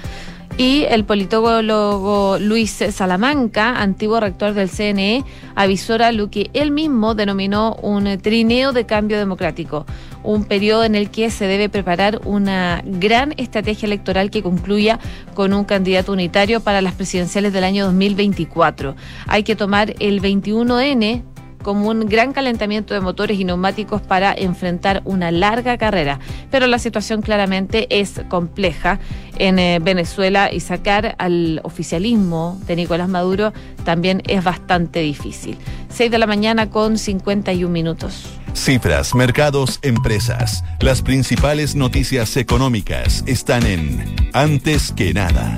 Y 0.59 0.83
el 0.89 1.05
politólogo 1.05 2.37
Luis 2.37 2.83
Salamanca, 2.91 3.79
antiguo 3.79 4.19
rector 4.19 4.53
del 4.53 4.69
CNE, 4.69 5.23
avisora 5.55 6.11
lo 6.11 6.29
que 6.29 6.49
él 6.51 6.71
mismo 6.71 7.15
denominó 7.15 7.75
un 7.75 8.17
trineo 8.17 8.73
de 8.73 8.85
cambio 8.85 9.17
democrático, 9.17 9.85
un 10.21 10.43
periodo 10.43 10.83
en 10.83 10.95
el 10.95 11.11
que 11.11 11.31
se 11.31 11.45
debe 11.45 11.69
preparar 11.69 12.19
una 12.25 12.83
gran 12.85 13.33
estrategia 13.37 13.85
electoral 13.85 14.31
que 14.31 14.43
concluya 14.43 14.99
con 15.33 15.53
un 15.53 15.63
candidato 15.63 16.11
unitario 16.11 16.59
para 16.59 16.81
las 16.81 16.93
presidenciales 16.93 17.53
del 17.53 17.63
año 17.63 17.85
2024. 17.85 18.97
Hay 19.27 19.43
que 19.43 19.55
tomar 19.55 19.95
el 19.99 20.21
21N 20.21 21.23
como 21.61 21.89
un 21.89 22.05
gran 22.07 22.33
calentamiento 22.33 22.93
de 22.93 23.01
motores 23.01 23.39
y 23.39 23.43
neumáticos 23.43 24.01
para 24.01 24.33
enfrentar 24.33 25.01
una 25.05 25.31
larga 25.31 25.77
carrera. 25.77 26.19
Pero 26.51 26.67
la 26.67 26.79
situación 26.79 27.21
claramente 27.21 27.87
es 27.89 28.21
compleja 28.29 28.99
en 29.37 29.59
eh, 29.59 29.79
Venezuela 29.81 30.51
y 30.51 30.59
sacar 30.59 31.15
al 31.17 31.61
oficialismo 31.63 32.59
de 32.67 32.75
Nicolás 32.75 33.09
Maduro 33.09 33.53
también 33.83 34.21
es 34.27 34.43
bastante 34.43 34.99
difícil. 34.99 35.57
6 35.89 36.11
de 36.11 36.17
la 36.17 36.27
mañana 36.27 36.69
con 36.69 36.97
51 36.97 37.71
minutos. 37.71 38.25
Cifras, 38.53 39.15
mercados, 39.15 39.79
empresas. 39.81 40.63
Las 40.79 41.01
principales 41.01 41.75
noticias 41.75 42.35
económicas 42.37 43.23
están 43.27 43.65
en 43.65 44.15
Antes 44.33 44.91
que 44.91 45.13
nada. 45.13 45.57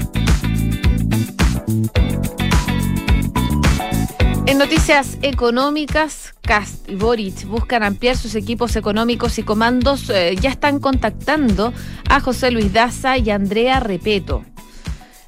Noticias 4.62 5.18
económicas, 5.24 6.36
Cast 6.42 6.88
y 6.88 6.94
Boric 6.94 7.46
buscan 7.46 7.82
ampliar 7.82 8.16
sus 8.16 8.36
equipos 8.36 8.76
económicos 8.76 9.40
y 9.40 9.44
comandos. 9.44 10.08
Eh, 10.12 10.36
ya 10.40 10.52
están 10.52 10.80
contactando 10.80 11.74
a 12.08 12.20
José 12.20 12.52
Luis 12.52 12.72
Daza 12.72 13.18
y 13.18 13.32
Andrea 13.32 13.80
Repeto. 13.80 14.46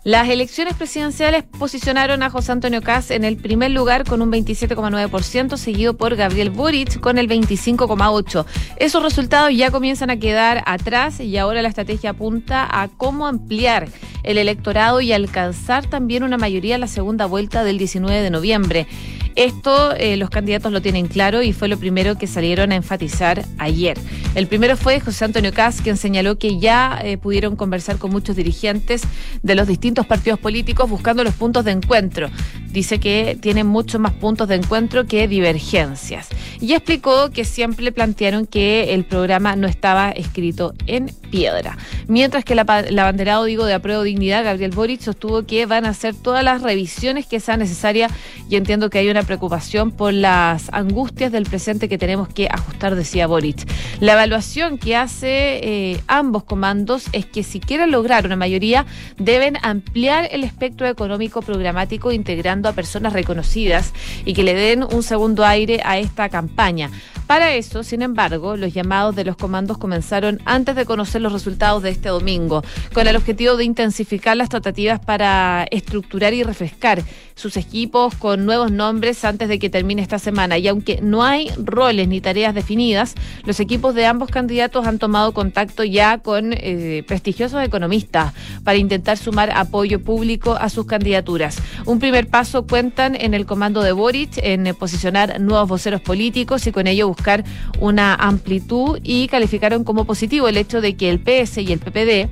Las 0.03 0.29
elecciones 0.29 0.75
presidenciales 0.75 1.43
posicionaron 1.43 2.21
a 2.21 2.29
José 2.29 2.51
Antonio 2.51 2.81
Caz 2.81 3.09
en 3.09 3.23
el 3.23 3.37
primer 3.37 3.71
lugar 3.71 4.03
con 4.03 4.21
un 4.21 4.31
27,9%, 4.31 5.57
seguido 5.57 5.95
por 5.95 6.15
Gabriel 6.15 6.51
Boric 6.51 6.99
con 6.99 7.17
el 7.17 7.27
25,8%. 7.27 8.45
Esos 8.75 9.01
resultados 9.01 9.55
ya 9.55 9.71
comienzan 9.71 10.11
a 10.11 10.17
quedar 10.17 10.61
atrás 10.67 11.21
y 11.21 11.37
ahora 11.37 11.61
la 11.61 11.69
estrategia 11.69 12.11
apunta 12.11 12.67
a 12.69 12.89
cómo 12.89 13.25
ampliar 13.25 13.87
el 14.23 14.37
electorado 14.37 15.01
y 15.01 15.11
alcanzar 15.13 15.87
también 15.87 16.23
una 16.23 16.37
mayoría 16.37 16.75
en 16.75 16.81
la 16.81 16.87
segunda 16.87 17.25
vuelta 17.25 17.63
del 17.63 17.77
19 17.77 18.21
de 18.21 18.29
noviembre. 18.29 18.87
Esto 19.35 19.95
eh, 19.95 20.17
los 20.17 20.29
candidatos 20.29 20.71
lo 20.71 20.81
tienen 20.81 21.07
claro 21.07 21.41
y 21.41 21.53
fue 21.53 21.67
lo 21.67 21.77
primero 21.77 22.17
que 22.17 22.27
salieron 22.27 22.71
a 22.71 22.75
enfatizar 22.75 23.45
ayer. 23.57 23.97
El 24.35 24.47
primero 24.47 24.77
fue 24.77 24.99
José 24.99 25.25
Antonio 25.25 25.53
Caz, 25.53 25.81
quien 25.81 25.97
señaló 25.97 26.37
que 26.37 26.59
ya 26.59 26.99
eh, 27.03 27.17
pudieron 27.17 27.55
conversar 27.55 27.97
con 27.97 28.11
muchos 28.11 28.35
dirigentes 28.35 29.03
de 29.41 29.55
los 29.55 29.67
distintos 29.67 30.05
partidos 30.05 30.39
políticos 30.39 30.89
buscando 30.89 31.23
los 31.23 31.33
puntos 31.33 31.65
de 31.65 31.71
encuentro. 31.71 32.29
Dice 32.69 32.99
que 32.99 33.37
tienen 33.39 33.67
muchos 33.67 33.99
más 33.99 34.13
puntos 34.13 34.47
de 34.47 34.55
encuentro 34.55 35.05
que 35.05 35.27
divergencias. 35.27 36.29
Y 36.59 36.73
explicó 36.73 37.29
que 37.29 37.45
siempre 37.45 37.91
plantearon 37.91 38.45
que 38.45 38.93
el 38.93 39.05
programa 39.05 39.55
no 39.55 39.67
estaba 39.67 40.11
escrito 40.11 40.73
en 40.87 41.11
piedra. 41.33 41.79
Mientras 42.07 42.45
que 42.45 42.53
la 42.53 42.61
abanderado, 42.61 43.45
digo, 43.45 43.65
de 43.65 43.73
apruebo 43.73 44.03
dignidad, 44.03 44.43
Gabriel 44.43 44.69
Boric, 44.69 45.01
sostuvo 45.01 45.47
que 45.47 45.65
van 45.65 45.83
a 45.83 45.89
hacer 45.89 46.13
todas 46.13 46.43
las 46.43 46.61
revisiones 46.61 47.25
que 47.25 47.39
sean 47.39 47.57
necesarias 47.57 48.11
y 48.51 48.55
entiendo 48.55 48.91
que 48.91 48.99
hay 48.99 49.09
una 49.09 49.23
preocupación 49.23 49.89
por 49.89 50.13
las 50.13 50.71
angustias 50.71 51.31
del 51.31 51.45
presente 51.45 51.89
que 51.89 51.97
tenemos 51.97 52.27
que 52.27 52.47
ajustar, 52.51 52.93
decía 52.93 53.25
Boric. 53.25 53.67
La 53.99 54.13
evaluación 54.13 54.77
que 54.77 54.95
hace 54.95 55.59
eh, 55.63 56.03
ambos 56.05 56.43
comandos 56.43 57.05
es 57.13 57.25
que 57.25 57.41
si 57.41 57.59
quieren 57.59 57.89
lograr 57.89 58.27
una 58.27 58.35
mayoría, 58.35 58.85
deben 59.17 59.57
ampliar 59.63 60.29
el 60.31 60.43
espectro 60.43 60.87
económico 60.87 61.41
programático 61.41 62.11
integrando 62.11 62.69
a 62.69 62.73
personas 62.73 63.11
reconocidas 63.11 63.91
y 64.23 64.35
que 64.35 64.43
le 64.43 64.53
den 64.53 64.83
un 64.83 65.01
segundo 65.01 65.43
aire 65.43 65.81
a 65.83 65.97
esta 65.97 66.29
campaña. 66.29 66.91
Para 67.25 67.55
eso, 67.55 67.83
sin 67.83 68.01
embargo, 68.01 68.57
los 68.57 68.73
llamados 68.73 69.15
de 69.15 69.23
los 69.23 69.37
comandos 69.37 69.77
comenzaron 69.77 70.39
antes 70.45 70.75
de 70.75 70.85
conocer 70.85 71.22
los 71.23 71.33
resultados 71.33 71.81
de 71.83 71.89
este 71.89 72.09
domingo, 72.09 72.63
con 72.93 73.07
el 73.07 73.15
objetivo 73.15 73.55
de 73.55 73.63
intensificar 73.63 74.38
las 74.38 74.49
tratativas 74.49 74.99
para 74.99 75.65
estructurar 75.71 76.33
y 76.33 76.43
refrescar 76.43 77.01
sus 77.35 77.57
equipos 77.57 78.15
con 78.15 78.45
nuevos 78.45 78.71
nombres 78.71 79.23
antes 79.25 79.49
de 79.49 79.59
que 79.59 79.69
termine 79.69 80.01
esta 80.01 80.19
semana. 80.19 80.57
Y 80.57 80.67
aunque 80.67 80.99
no 81.01 81.23
hay 81.23 81.49
roles 81.57 82.07
ni 82.07 82.21
tareas 82.21 82.53
definidas, 82.53 83.15
los 83.43 83.59
equipos 83.59 83.95
de 83.95 84.05
ambos 84.05 84.29
candidatos 84.29 84.85
han 84.87 84.99
tomado 84.99 85.33
contacto 85.33 85.83
ya 85.83 86.19
con 86.19 86.53
eh, 86.53 87.03
prestigiosos 87.07 87.63
economistas 87.63 88.33
para 88.63 88.77
intentar 88.77 89.17
sumar 89.17 89.51
apoyo 89.51 90.01
público 90.01 90.53
a 90.53 90.69
sus 90.69 90.85
candidaturas. 90.85 91.57
Un 91.85 91.99
primer 91.99 92.27
paso 92.27 92.65
cuentan 92.67 93.15
en 93.15 93.33
el 93.33 93.45
comando 93.45 93.81
de 93.81 93.91
Boric 93.91 94.37
en 94.37 94.73
posicionar 94.75 95.39
nuevos 95.39 95.69
voceros 95.69 96.01
políticos 96.01 96.67
y 96.67 96.71
con 96.71 96.87
ello 96.87 97.07
buscar 97.07 97.43
una 97.79 98.15
amplitud 98.15 98.99
y 99.03 99.27
calificaron 99.27 99.83
como 99.83 100.05
positivo 100.05 100.47
el 100.47 100.57
hecho 100.57 100.81
de 100.81 100.95
que 100.95 101.09
el 101.09 101.19
PS 101.19 101.57
y 101.57 101.71
el 101.71 101.79
PPD 101.79 102.29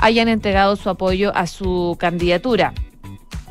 hayan 0.00 0.28
entregado 0.28 0.76
su 0.76 0.88
apoyo 0.88 1.34
a 1.34 1.46
su 1.46 1.96
candidatura. 1.98 2.72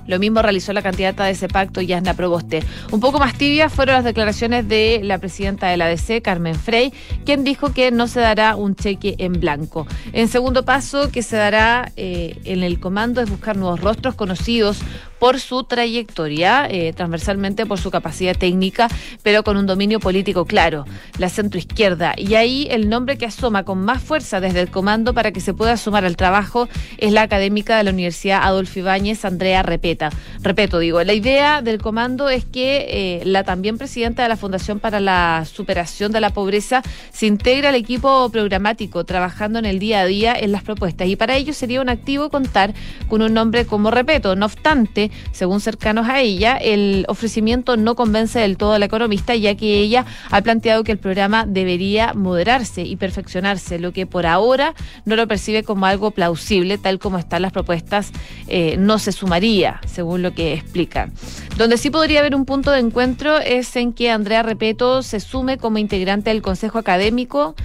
Lo 0.10 0.18
mismo 0.18 0.42
realizó 0.42 0.74
la 0.74 0.82
candidata 0.82 1.26
de 1.26 1.32
ese 1.32 1.48
pacto, 1.48 1.82
Yasna 1.82 2.16
Proboste. 2.16 2.64
Un 2.92 3.00
poco 3.00 3.20
más 3.20 3.38
tibias 3.38 3.72
fueron 3.72 3.94
las 3.94 4.04
declaraciones 4.04 4.68
de 4.68 5.02
la 5.04 5.20
presidenta 5.20 5.68
de 5.68 5.78
la 5.78 5.86
ADC, 5.86 6.24
Carmen 6.24 6.56
Frey, 6.56 6.92
quien 7.26 7.44
dijo 7.44 7.74
que 7.74 7.92
no 7.92 8.08
se 8.08 8.20
dará 8.20 8.56
un 8.56 8.76
cheque 8.76 9.14
en 9.20 9.34
blanco. 9.34 9.86
En 10.12 10.28
segundo 10.28 10.66
paso, 10.66 11.12
que 11.12 11.22
se 11.22 11.38
dará 11.38 11.92
eh, 11.96 12.40
en 12.44 12.64
el 12.64 12.80
comando 12.80 13.22
es 13.22 13.30
buscar 13.30 13.56
nuevos 13.56 13.82
rostros 13.82 14.16
conocidos 14.16 14.80
por 15.20 15.40
su 15.40 15.64
trayectoria, 15.64 16.68
eh, 16.70 16.94
transversalmente 16.94 17.66
por 17.66 17.80
su 17.80 17.92
capacidad 17.92 18.36
técnica, 18.36 18.88
pero 19.22 19.44
con 19.44 19.58
un 19.58 19.66
dominio 19.66 20.00
político 20.00 20.46
claro, 20.46 20.86
la 21.18 21.30
centroizquierda. 21.30 22.14
Y 22.18 22.36
ahí 22.36 22.68
el 22.72 22.90
nombre 22.90 23.18
que 23.18 23.26
asoma 23.26 23.64
con 23.64 23.80
más 23.80 24.02
fuerza 24.02 24.40
desde 24.40 24.62
el 24.62 24.72
comando 24.72 25.14
para 25.14 25.32
que 25.32 25.42
se 25.42 25.54
pueda 25.54 25.78
sumar 25.78 26.06
al 26.06 26.16
trabajo 26.16 26.68
es 26.98 27.12
la 27.12 27.22
académica 27.22 27.78
de 27.78 27.84
la 27.84 27.92
Universidad 27.92 28.42
Adolfo 28.44 28.80
Ibáñez, 28.80 29.26
Andrea 29.26 29.64
Repeta. 29.64 30.10
Repeto, 30.42 30.80
digo, 30.80 31.04
la 31.04 31.14
idea 31.14 31.62
del 31.62 31.82
comando 31.82 32.30
es 32.30 32.46
que 32.46 32.88
eh, 32.90 33.26
la 33.26 33.44
también 33.44 33.78
presidenta 33.78 34.24
de 34.24 34.30
la 34.30 34.38
Fundación 34.38 34.80
para 34.80 35.00
la 35.00 35.46
Superación 35.52 36.12
de 36.12 36.22
la 36.22 36.30
Pobreza 36.30 36.82
se 37.12 37.26
integre 37.26 37.68
al 37.68 37.76
equipo 37.76 38.30
programático, 38.30 39.04
trabajando 39.04 39.60
en 39.60 39.66
el 39.66 39.80
día 39.80 40.02
a 40.02 40.06
día 40.06 40.34
en 40.34 40.52
las 40.52 40.64
propuestas. 40.64 41.08
Y 41.08 41.16
para 41.16 41.36
ello 41.36 41.54
sería 41.54 41.82
un 41.82 41.90
activo 41.90 42.30
contar 42.30 42.74
con 43.08 43.22
un 43.22 43.34
nombre 43.34 43.66
como 43.66 43.92
Repeto. 43.92 44.36
No 44.36 44.46
obstante, 44.46 45.09
según 45.32 45.62
cercanos 45.62 46.08
a 46.08 46.22
ella, 46.22 46.58
el 46.58 47.06
ofrecimiento 47.08 47.78
no 47.78 47.96
convence 47.96 48.40
del 48.40 48.58
todo 48.58 48.74
a 48.74 48.80
la 48.80 48.86
economista, 48.86 49.36
ya 49.36 49.56
que 49.56 49.80
ella 49.80 50.06
ha 50.32 50.42
planteado 50.42 50.84
que 50.84 50.92
el 50.92 50.98
programa 50.98 51.46
debería 51.46 52.14
moderarse 52.14 52.84
y 52.84 52.96
perfeccionarse, 52.96 53.80
lo 53.80 53.94
que 53.94 54.06
por 54.06 54.26
ahora 54.26 54.74
no 55.06 55.16
lo 55.16 55.28
percibe 55.28 55.64
como 55.64 55.86
algo 55.86 56.12
plausible, 56.12 56.78
tal 56.78 57.00
como 57.00 57.18
están 57.18 57.42
las 57.42 57.52
propuestas, 57.52 58.12
eh, 58.48 58.76
no 58.78 59.00
se 59.00 59.12
sumaría, 59.12 59.82
según 59.86 60.22
lo 60.22 60.34
que 60.34 60.54
explican. 60.54 61.14
Donde 61.58 61.78
sí 61.78 61.90
podría 61.90 62.20
haber 62.20 62.36
un 62.36 62.46
punto 62.46 62.72
de 62.72 62.80
encuentro 62.80 63.38
es 63.38 63.76
en 63.76 63.94
que 63.94 64.12
Andrea 64.12 64.44
Repeto 64.44 65.04
se 65.04 65.20
sume 65.20 65.58
como 65.58 65.78
integrante 65.78 66.30
del 66.30 66.42
Consejo 66.42 66.78
Académico. 66.78 67.56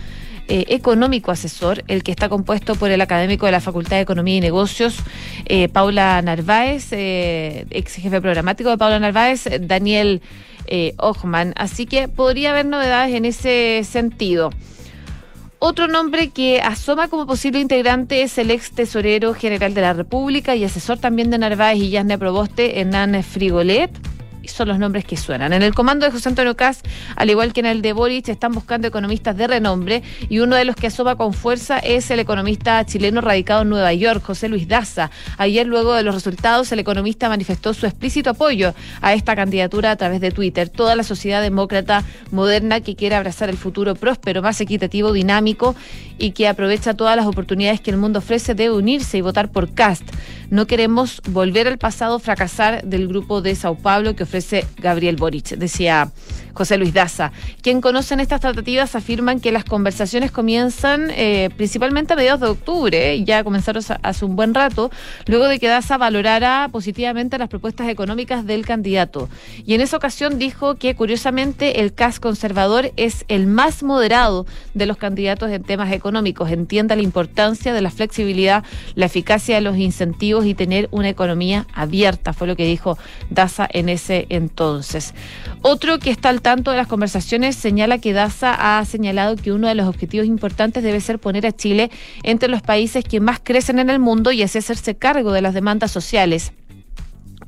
Eh, 0.47 0.67
económico 0.69 1.31
asesor, 1.31 1.83
el 1.89 2.03
que 2.03 2.11
está 2.11 2.29
compuesto 2.29 2.75
por 2.75 2.91
el 2.91 3.01
académico 3.01 3.47
de 3.47 3.53
la 3.53 3.63
Facultad 3.63 3.97
de 3.97 4.03
Economía 4.03 4.37
y 4.37 4.41
Negocios, 4.43 4.99
eh, 5.47 5.71
Paula 5.71 6.21
Narváez, 6.21 6.89
eh, 6.93 7.65
ex 7.71 7.95
jefe 7.95 8.21
programático 8.21 8.69
de 8.69 8.77
Paula 8.77 8.99
Narváez, 8.99 9.49
Daniel 9.63 10.21
Ochman. 10.99 11.55
Así 11.57 11.87
que 11.87 12.09
podría 12.09 12.51
haber 12.51 12.67
novedades 12.67 13.15
en 13.15 13.25
ese 13.25 13.83
sentido. 13.85 14.51
Otro 15.61 15.89
nombre 15.89 16.29
que 16.29 16.61
asoma 16.61 17.09
como 17.09 17.27
posible 17.27 17.59
integrante 17.61 18.23
es 18.23 18.37
el 18.37 18.51
ex 18.51 18.73
tesorero 18.73 19.33
general 19.33 19.73
de 19.73 19.81
la 19.81 19.95
República 19.95 20.55
y 20.55 20.65
asesor 20.65 20.99
también 20.99 21.31
de 21.31 21.39
Narváez 21.39 21.79
y 21.79 21.89
Yasne 21.89 22.19
Proboste, 22.19 22.81
Hernán 22.81 23.23
Frigolet 23.23 23.91
son 24.49 24.69
los 24.69 24.79
nombres 24.79 25.05
que 25.05 25.17
suenan. 25.17 25.53
En 25.53 25.63
el 25.63 25.75
comando 25.75 26.07
de 26.07 26.13
José 26.13 26.29
Antonio 26.29 26.57
Caz, 26.57 26.83
al 27.17 27.31
igual 27.31 27.53
que 27.53 27.61
en 27.61 27.67
el 27.67 27.83
de 27.83 27.93
Boric, 27.93 28.29
están 28.29 28.53
buscando 28.53 28.89
economistas 28.89 29.37
de 29.37 29.47
renombre 29.47 30.03
y 30.29 30.39
uno 30.41 30.57
de 30.57 30.65
los 30.65 30.77
que 30.77 30.89
asoma 30.89 31.17
con 31.17 31.33
fuerza 31.33 31.79
es 31.79 32.11
el 32.11 32.21
economista 32.21 32.85
chileno 32.85 33.21
radicado 33.21 33.63
en 33.63 33.69
Nueva 33.69 33.93
York, 33.93 34.23
José 34.25 34.49
Luis 34.49 34.69
Daza. 34.69 35.11
Ayer, 35.39 35.67
luego 35.67 35.95
de 35.95 36.03
los 36.03 36.15
resultados, 36.15 36.71
el 36.73 36.79
economista 36.79 37.29
manifestó 37.29 37.75
su 37.75 37.87
explícito 37.87 38.31
apoyo 38.31 38.75
a 39.01 39.15
esta 39.15 39.37
candidatura 39.37 39.91
a 39.91 39.97
través 39.97 40.21
de 40.21 40.31
Twitter. 40.31 40.69
Toda 40.69 40.97
la 40.97 41.03
sociedad 41.03 41.43
demócrata 41.43 42.05
moderna 42.31 42.81
que 42.81 42.97
quiere 42.97 43.15
abrazar 43.15 43.49
el 43.49 43.57
futuro 43.57 43.95
próspero, 43.95 44.43
más 44.43 44.61
equitativo, 44.61 45.13
dinámico 45.13 45.75
y 46.19 46.33
que 46.33 46.49
aprovecha 46.49 46.95
todas 46.95 47.17
las 47.17 47.27
oportunidades 47.27 47.81
que 47.81 47.91
el 47.91 47.97
mundo 47.97 48.19
ofrece 48.19 48.55
debe 48.55 48.75
unirse 48.75 49.19
y 49.19 49.21
votar 49.21 49.51
por 49.51 49.73
Cast. 49.75 50.05
No 50.51 50.67
queremos 50.67 51.23
volver 51.29 51.67
al 51.67 51.79
pasado 51.79 52.19
fracasar 52.19 52.85
del 52.85 53.09
grupo 53.09 53.41
de 53.41 53.55
Sao 53.55 53.77
Paulo 53.77 54.15
que 54.15 54.23
ofrece 54.23 54.34
ofrece 54.35 54.67
Gabriel 54.79 55.15
Boric, 55.15 55.51
decía 55.51 56.11
José 56.55 56.79
Luis 56.79 56.95
Daza. 56.95 57.33
Quien 57.61 57.81
conocen 57.81 58.21
estas 58.21 58.41
tratativas 58.41 58.95
afirman 58.95 59.41
que 59.41 59.53
las 59.53 59.65
conversaciones 59.65 60.31
comienzan 60.31 61.11
eh, 61.11 61.51
principalmente 61.57 62.15
a 62.15 62.17
mediados 62.17 62.41
de 62.41 62.47
octubre, 62.49 63.25
ya 63.25 63.45
comenzaron 63.45 63.83
hace 64.03 64.25
un 64.25 64.37
buen 64.37 64.55
rato, 64.55 64.91
luego 65.27 65.47
de 65.49 65.59
que 65.59 65.69
Daza 65.69 65.99
valorara 65.99 66.69
positivamente 66.71 67.39
las 67.39 67.49
propuestas 67.49 67.89
económicas 67.89 68.47
del 68.47 68.65
candidato. 68.65 69.29
Y 69.67 69.75
en 69.75 69.81
esa 69.81 69.97
ocasión 69.97 70.39
dijo 70.39 70.77
que 70.77 70.95
curiosamente 70.95 71.81
el 71.81 71.93
CAS 71.93 72.21
conservador 72.21 72.93
es 72.97 73.25
el 73.29 73.47
más 73.47 73.83
moderado 73.83 74.47
de 74.75 74.87
los 74.87 74.97
candidatos 74.97 75.51
en 75.51 75.63
temas 75.63 75.93
económicos. 75.93 76.51
Entienda 76.51 76.97
la 76.97 77.03
importancia 77.03 77.73
de 77.73 77.81
la 77.81 77.91
flexibilidad, 77.91 78.65
la 78.95 79.07
eficacia 79.07 79.57
de 79.57 79.61
los 79.61 79.77
incentivos 79.77 80.47
y 80.47 80.55
tener 80.55 80.89
una 80.91 81.09
economía 81.09 81.67
abierta, 81.75 82.33
fue 82.33 82.47
lo 82.47 82.57
que 82.57 82.67
dijo 82.67 82.97
Daza 83.31 83.67
en 83.71 83.89
ese 83.89 84.27
entonces. 84.29 85.15
Otro 85.63 85.99
que 85.99 86.11
está 86.11 86.29
al 86.29 86.41
tanto 86.45 86.71
de 86.71 86.77
las 86.77 86.87
conversaciones 86.87 87.57
señala 87.57 87.97
que 87.97 88.13
Daza 88.13 88.79
ha 88.79 88.85
señalado 88.85 89.35
que 89.35 89.51
uno 89.51 89.67
de 89.67 89.75
los 89.75 89.89
objetivos 89.89 90.27
importantes 90.27 90.83
debe 90.83 91.01
ser 91.01 91.19
poner 91.19 91.47
a 91.47 91.53
Chile 91.53 91.91
entre 92.23 92.51
los 92.51 92.61
países 92.61 93.03
que 93.03 93.19
más 93.19 93.41
crecen 93.43 93.79
en 93.79 93.89
el 93.89 93.99
mundo 93.99 94.31
y 94.31 94.43
así 94.43 94.59
hacerse 94.59 94.95
cargo 94.95 95.33
de 95.33 95.41
las 95.41 95.55
demandas 95.55 95.91
sociales. 95.91 96.53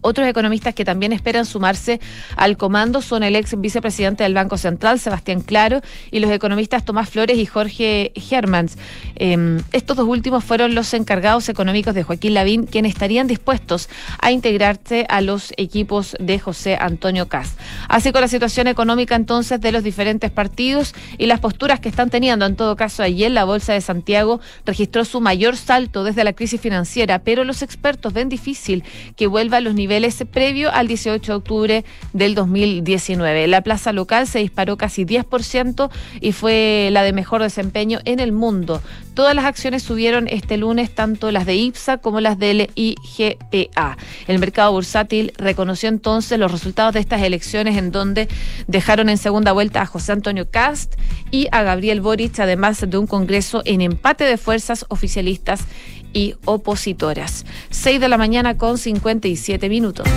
Otros 0.07 0.29
economistas 0.29 0.73
que 0.73 0.85
también 0.85 1.12
esperan 1.12 1.45
sumarse 1.45 2.01
al 2.37 2.57
comando 2.57 3.03
son 3.03 3.25
el 3.25 3.35
ex 3.35 3.61
vicepresidente 3.61 4.23
del 4.23 4.35
Banco 4.35 4.57
Central, 4.57 5.01
Sebastián 5.01 5.40
Claro, 5.40 5.81
y 6.12 6.21
los 6.21 6.31
economistas 6.31 6.85
Tomás 6.85 7.11
Flores 7.11 7.38
y 7.38 7.45
Jorge 7.45 8.12
Hermans. 8.31 8.79
Em, 9.16 9.61
estos 9.73 9.97
dos 9.97 10.07
últimos 10.07 10.45
fueron 10.45 10.77
los 10.77 10.95
encargados 10.95 11.49
económicos 11.49 11.92
de 11.92 12.05
Joaquín 12.05 12.35
Lavín, 12.35 12.66
quienes 12.66 12.92
estarían 12.92 13.27
dispuestos 13.27 13.88
a 14.21 14.31
integrarse 14.31 15.07
a 15.09 15.21
los 15.23 15.53
equipos 15.57 16.16
de 16.21 16.38
José 16.38 16.79
Antonio 16.81 17.27
Caz. 17.27 17.57
Así 17.88 18.12
con 18.12 18.21
la 18.21 18.29
situación 18.29 18.69
económica 18.69 19.16
entonces 19.16 19.61
de 19.61 19.73
los 19.73 19.83
diferentes 19.83 20.31
partidos 20.31 20.95
y 21.19 21.27
las 21.27 21.40
posturas 21.40 21.81
que 21.81 21.88
están 21.88 22.11
teniendo. 22.11 22.47
En 22.47 22.55
todo 22.55 22.77
caso, 22.77 23.03
ayer 23.03 23.33
la 23.33 23.42
Bolsa 23.42 23.73
de 23.73 23.81
Santiago 23.81 24.38
registró 24.64 25.05
su 25.05 25.21
mayor 25.21 25.57
salto 25.57 26.05
desde 26.05 26.23
la 26.23 26.33
crisis 26.33 26.61
financiera, 26.61 27.19
pero 27.19 27.42
los 27.42 27.62
expertos 27.62 28.12
ven 28.12 28.29
difícil 28.29 28.85
que 29.16 29.27
vuelva 29.27 29.57
a 29.57 29.61
los 29.61 29.75
niveles 29.75 29.96
previo 30.31 30.73
al 30.73 30.89
18 30.89 31.33
de 31.33 31.37
octubre 31.37 31.85
del 32.13 32.35
2019. 32.35 33.47
La 33.47 33.63
plaza 33.63 33.93
local 33.93 34.27
se 34.27 34.39
disparó 34.39 34.77
casi 34.77 35.05
10% 35.05 35.91
y 36.21 36.33
fue 36.33 36.89
la 36.93 37.03
de 37.03 37.13
mejor 37.13 37.43
desempeño 37.43 38.01
en 38.05 38.21
el 38.21 38.33
mundo. 38.33 38.83
Todas 39.15 39.35
las 39.35 39.47
acciones 39.47 39.83
subieron 39.83 40.29
este 40.29 40.59
lunes, 40.59 40.95
tanto 40.95 41.31
las 41.31 41.47
de 41.47 41.57
IPSA 41.57 41.99
como 41.99 42.21
las 42.21 42.39
del 42.39 42.71
IGPA. 42.75 43.97
El 44.27 44.39
mercado 44.39 44.73
bursátil 44.73 45.33
reconoció 45.39 45.89
entonces 45.89 46.39
los 46.39 46.53
resultados 46.53 46.95
de 46.95 47.01
estas 47.01 47.23
elecciones 47.23 47.77
en 47.79 47.91
donde 47.91 48.29
dejaron 48.67 49.09
en 49.09 49.19
segunda 49.19 49.53
vuelta 49.53 49.81
a 49.83 49.87
José 49.87 50.13
Antonio 50.13 50.51
Cast 50.51 50.95
y 51.31 51.49
a 51.51 51.63
Gabriel 51.63 52.01
Boric, 52.01 52.39
además 52.41 52.85
de 52.87 52.99
un 52.99 53.07
congreso 53.07 53.63
en 53.65 53.81
empate 53.81 54.25
de 54.25 54.37
fuerzas 54.37 54.85
oficialistas 54.89 55.65
y 56.12 56.35
opositoras. 56.45 57.45
6 57.71 58.01
de 58.01 58.09
la 58.09 58.19
mañana 58.19 58.57
con 58.57 58.79
57 58.79 59.69
minutos. 59.69 60.09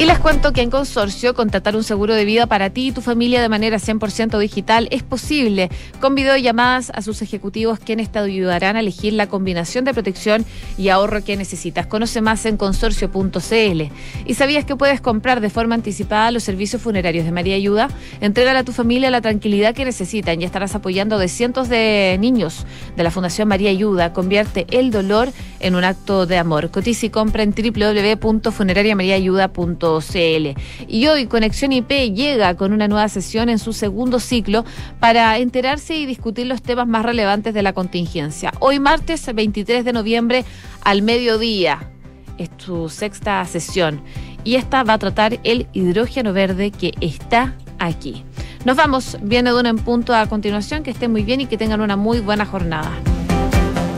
Y 0.00 0.06
les 0.06 0.18
cuento 0.18 0.54
que 0.54 0.62
en 0.62 0.70
Consorcio 0.70 1.34
contratar 1.34 1.76
un 1.76 1.84
seguro 1.84 2.14
de 2.14 2.24
vida 2.24 2.46
para 2.46 2.70
ti 2.70 2.86
y 2.86 2.90
tu 2.90 3.02
familia 3.02 3.42
de 3.42 3.50
manera 3.50 3.76
100% 3.76 4.38
digital 4.38 4.88
es 4.90 5.02
posible, 5.02 5.68
con 6.00 6.14
videollamadas 6.14 6.90
a 6.94 7.02
sus 7.02 7.20
ejecutivos 7.20 7.78
quienes 7.78 8.10
te 8.10 8.18
ayudarán 8.18 8.76
a 8.76 8.80
elegir 8.80 9.12
la 9.12 9.26
combinación 9.26 9.84
de 9.84 9.92
protección 9.92 10.46
y 10.78 10.88
ahorro 10.88 11.22
que 11.22 11.36
necesitas. 11.36 11.86
Conoce 11.86 12.22
más 12.22 12.46
en 12.46 12.56
consorcio.cl. 12.56 13.82
¿Y 14.24 14.34
sabías 14.34 14.64
que 14.64 14.74
puedes 14.74 15.02
comprar 15.02 15.42
de 15.42 15.50
forma 15.50 15.74
anticipada 15.74 16.30
los 16.30 16.44
servicios 16.44 16.80
funerarios 16.80 17.26
de 17.26 17.32
María 17.32 17.56
Ayuda? 17.56 17.90
Entrégale 18.22 18.60
a 18.60 18.64
tu 18.64 18.72
familia 18.72 19.10
la 19.10 19.20
tranquilidad 19.20 19.74
que 19.74 19.84
necesitan 19.84 20.40
y 20.40 20.46
estarás 20.46 20.74
apoyando 20.74 21.18
de 21.18 21.28
cientos 21.28 21.68
de 21.68 22.16
niños 22.18 22.64
de 22.96 23.02
la 23.02 23.10
Fundación 23.10 23.48
María 23.48 23.68
Ayuda. 23.68 24.14
Convierte 24.14 24.66
el 24.70 24.92
dolor 24.92 25.28
en 25.60 25.74
un 25.74 25.84
acto 25.84 26.24
de 26.24 26.38
amor. 26.38 26.70
Cotiza 26.70 27.04
y 27.04 27.10
compra 27.10 27.42
en 27.42 27.52
Y 30.86 31.06
hoy 31.06 31.26
Conexión 31.26 31.72
IP 31.72 32.14
llega 32.14 32.54
con 32.54 32.72
una 32.72 32.86
nueva 32.86 33.08
sesión 33.08 33.48
en 33.48 33.58
su 33.58 33.72
segundo 33.72 34.20
ciclo 34.20 34.64
para 35.00 35.38
enterarse 35.38 35.96
y 35.96 36.06
discutir 36.06 36.46
los 36.46 36.62
temas 36.62 36.86
más 36.86 37.04
relevantes 37.04 37.54
de 37.54 37.62
la 37.62 37.72
contingencia. 37.72 38.52
Hoy 38.60 38.78
martes 38.78 39.28
23 39.34 39.84
de 39.84 39.92
noviembre 39.92 40.44
al 40.82 41.02
mediodía 41.02 41.90
es 42.38 42.50
su 42.58 42.88
sexta 42.88 43.44
sesión 43.44 44.00
y 44.44 44.54
esta 44.54 44.82
va 44.84 44.94
a 44.94 44.98
tratar 44.98 45.38
el 45.44 45.66
hidrógeno 45.72 46.32
verde 46.32 46.70
que 46.70 46.92
está 47.00 47.56
aquí. 47.78 48.24
Nos 48.64 48.76
vamos, 48.76 49.16
viene 49.22 49.52
de 49.52 49.68
en 49.68 49.78
punto 49.78 50.14
a 50.14 50.26
continuación, 50.26 50.82
que 50.82 50.90
estén 50.90 51.10
muy 51.10 51.22
bien 51.22 51.40
y 51.40 51.46
que 51.46 51.56
tengan 51.56 51.80
una 51.80 51.96
muy 51.96 52.20
buena 52.20 52.46
jornada. 52.46 52.90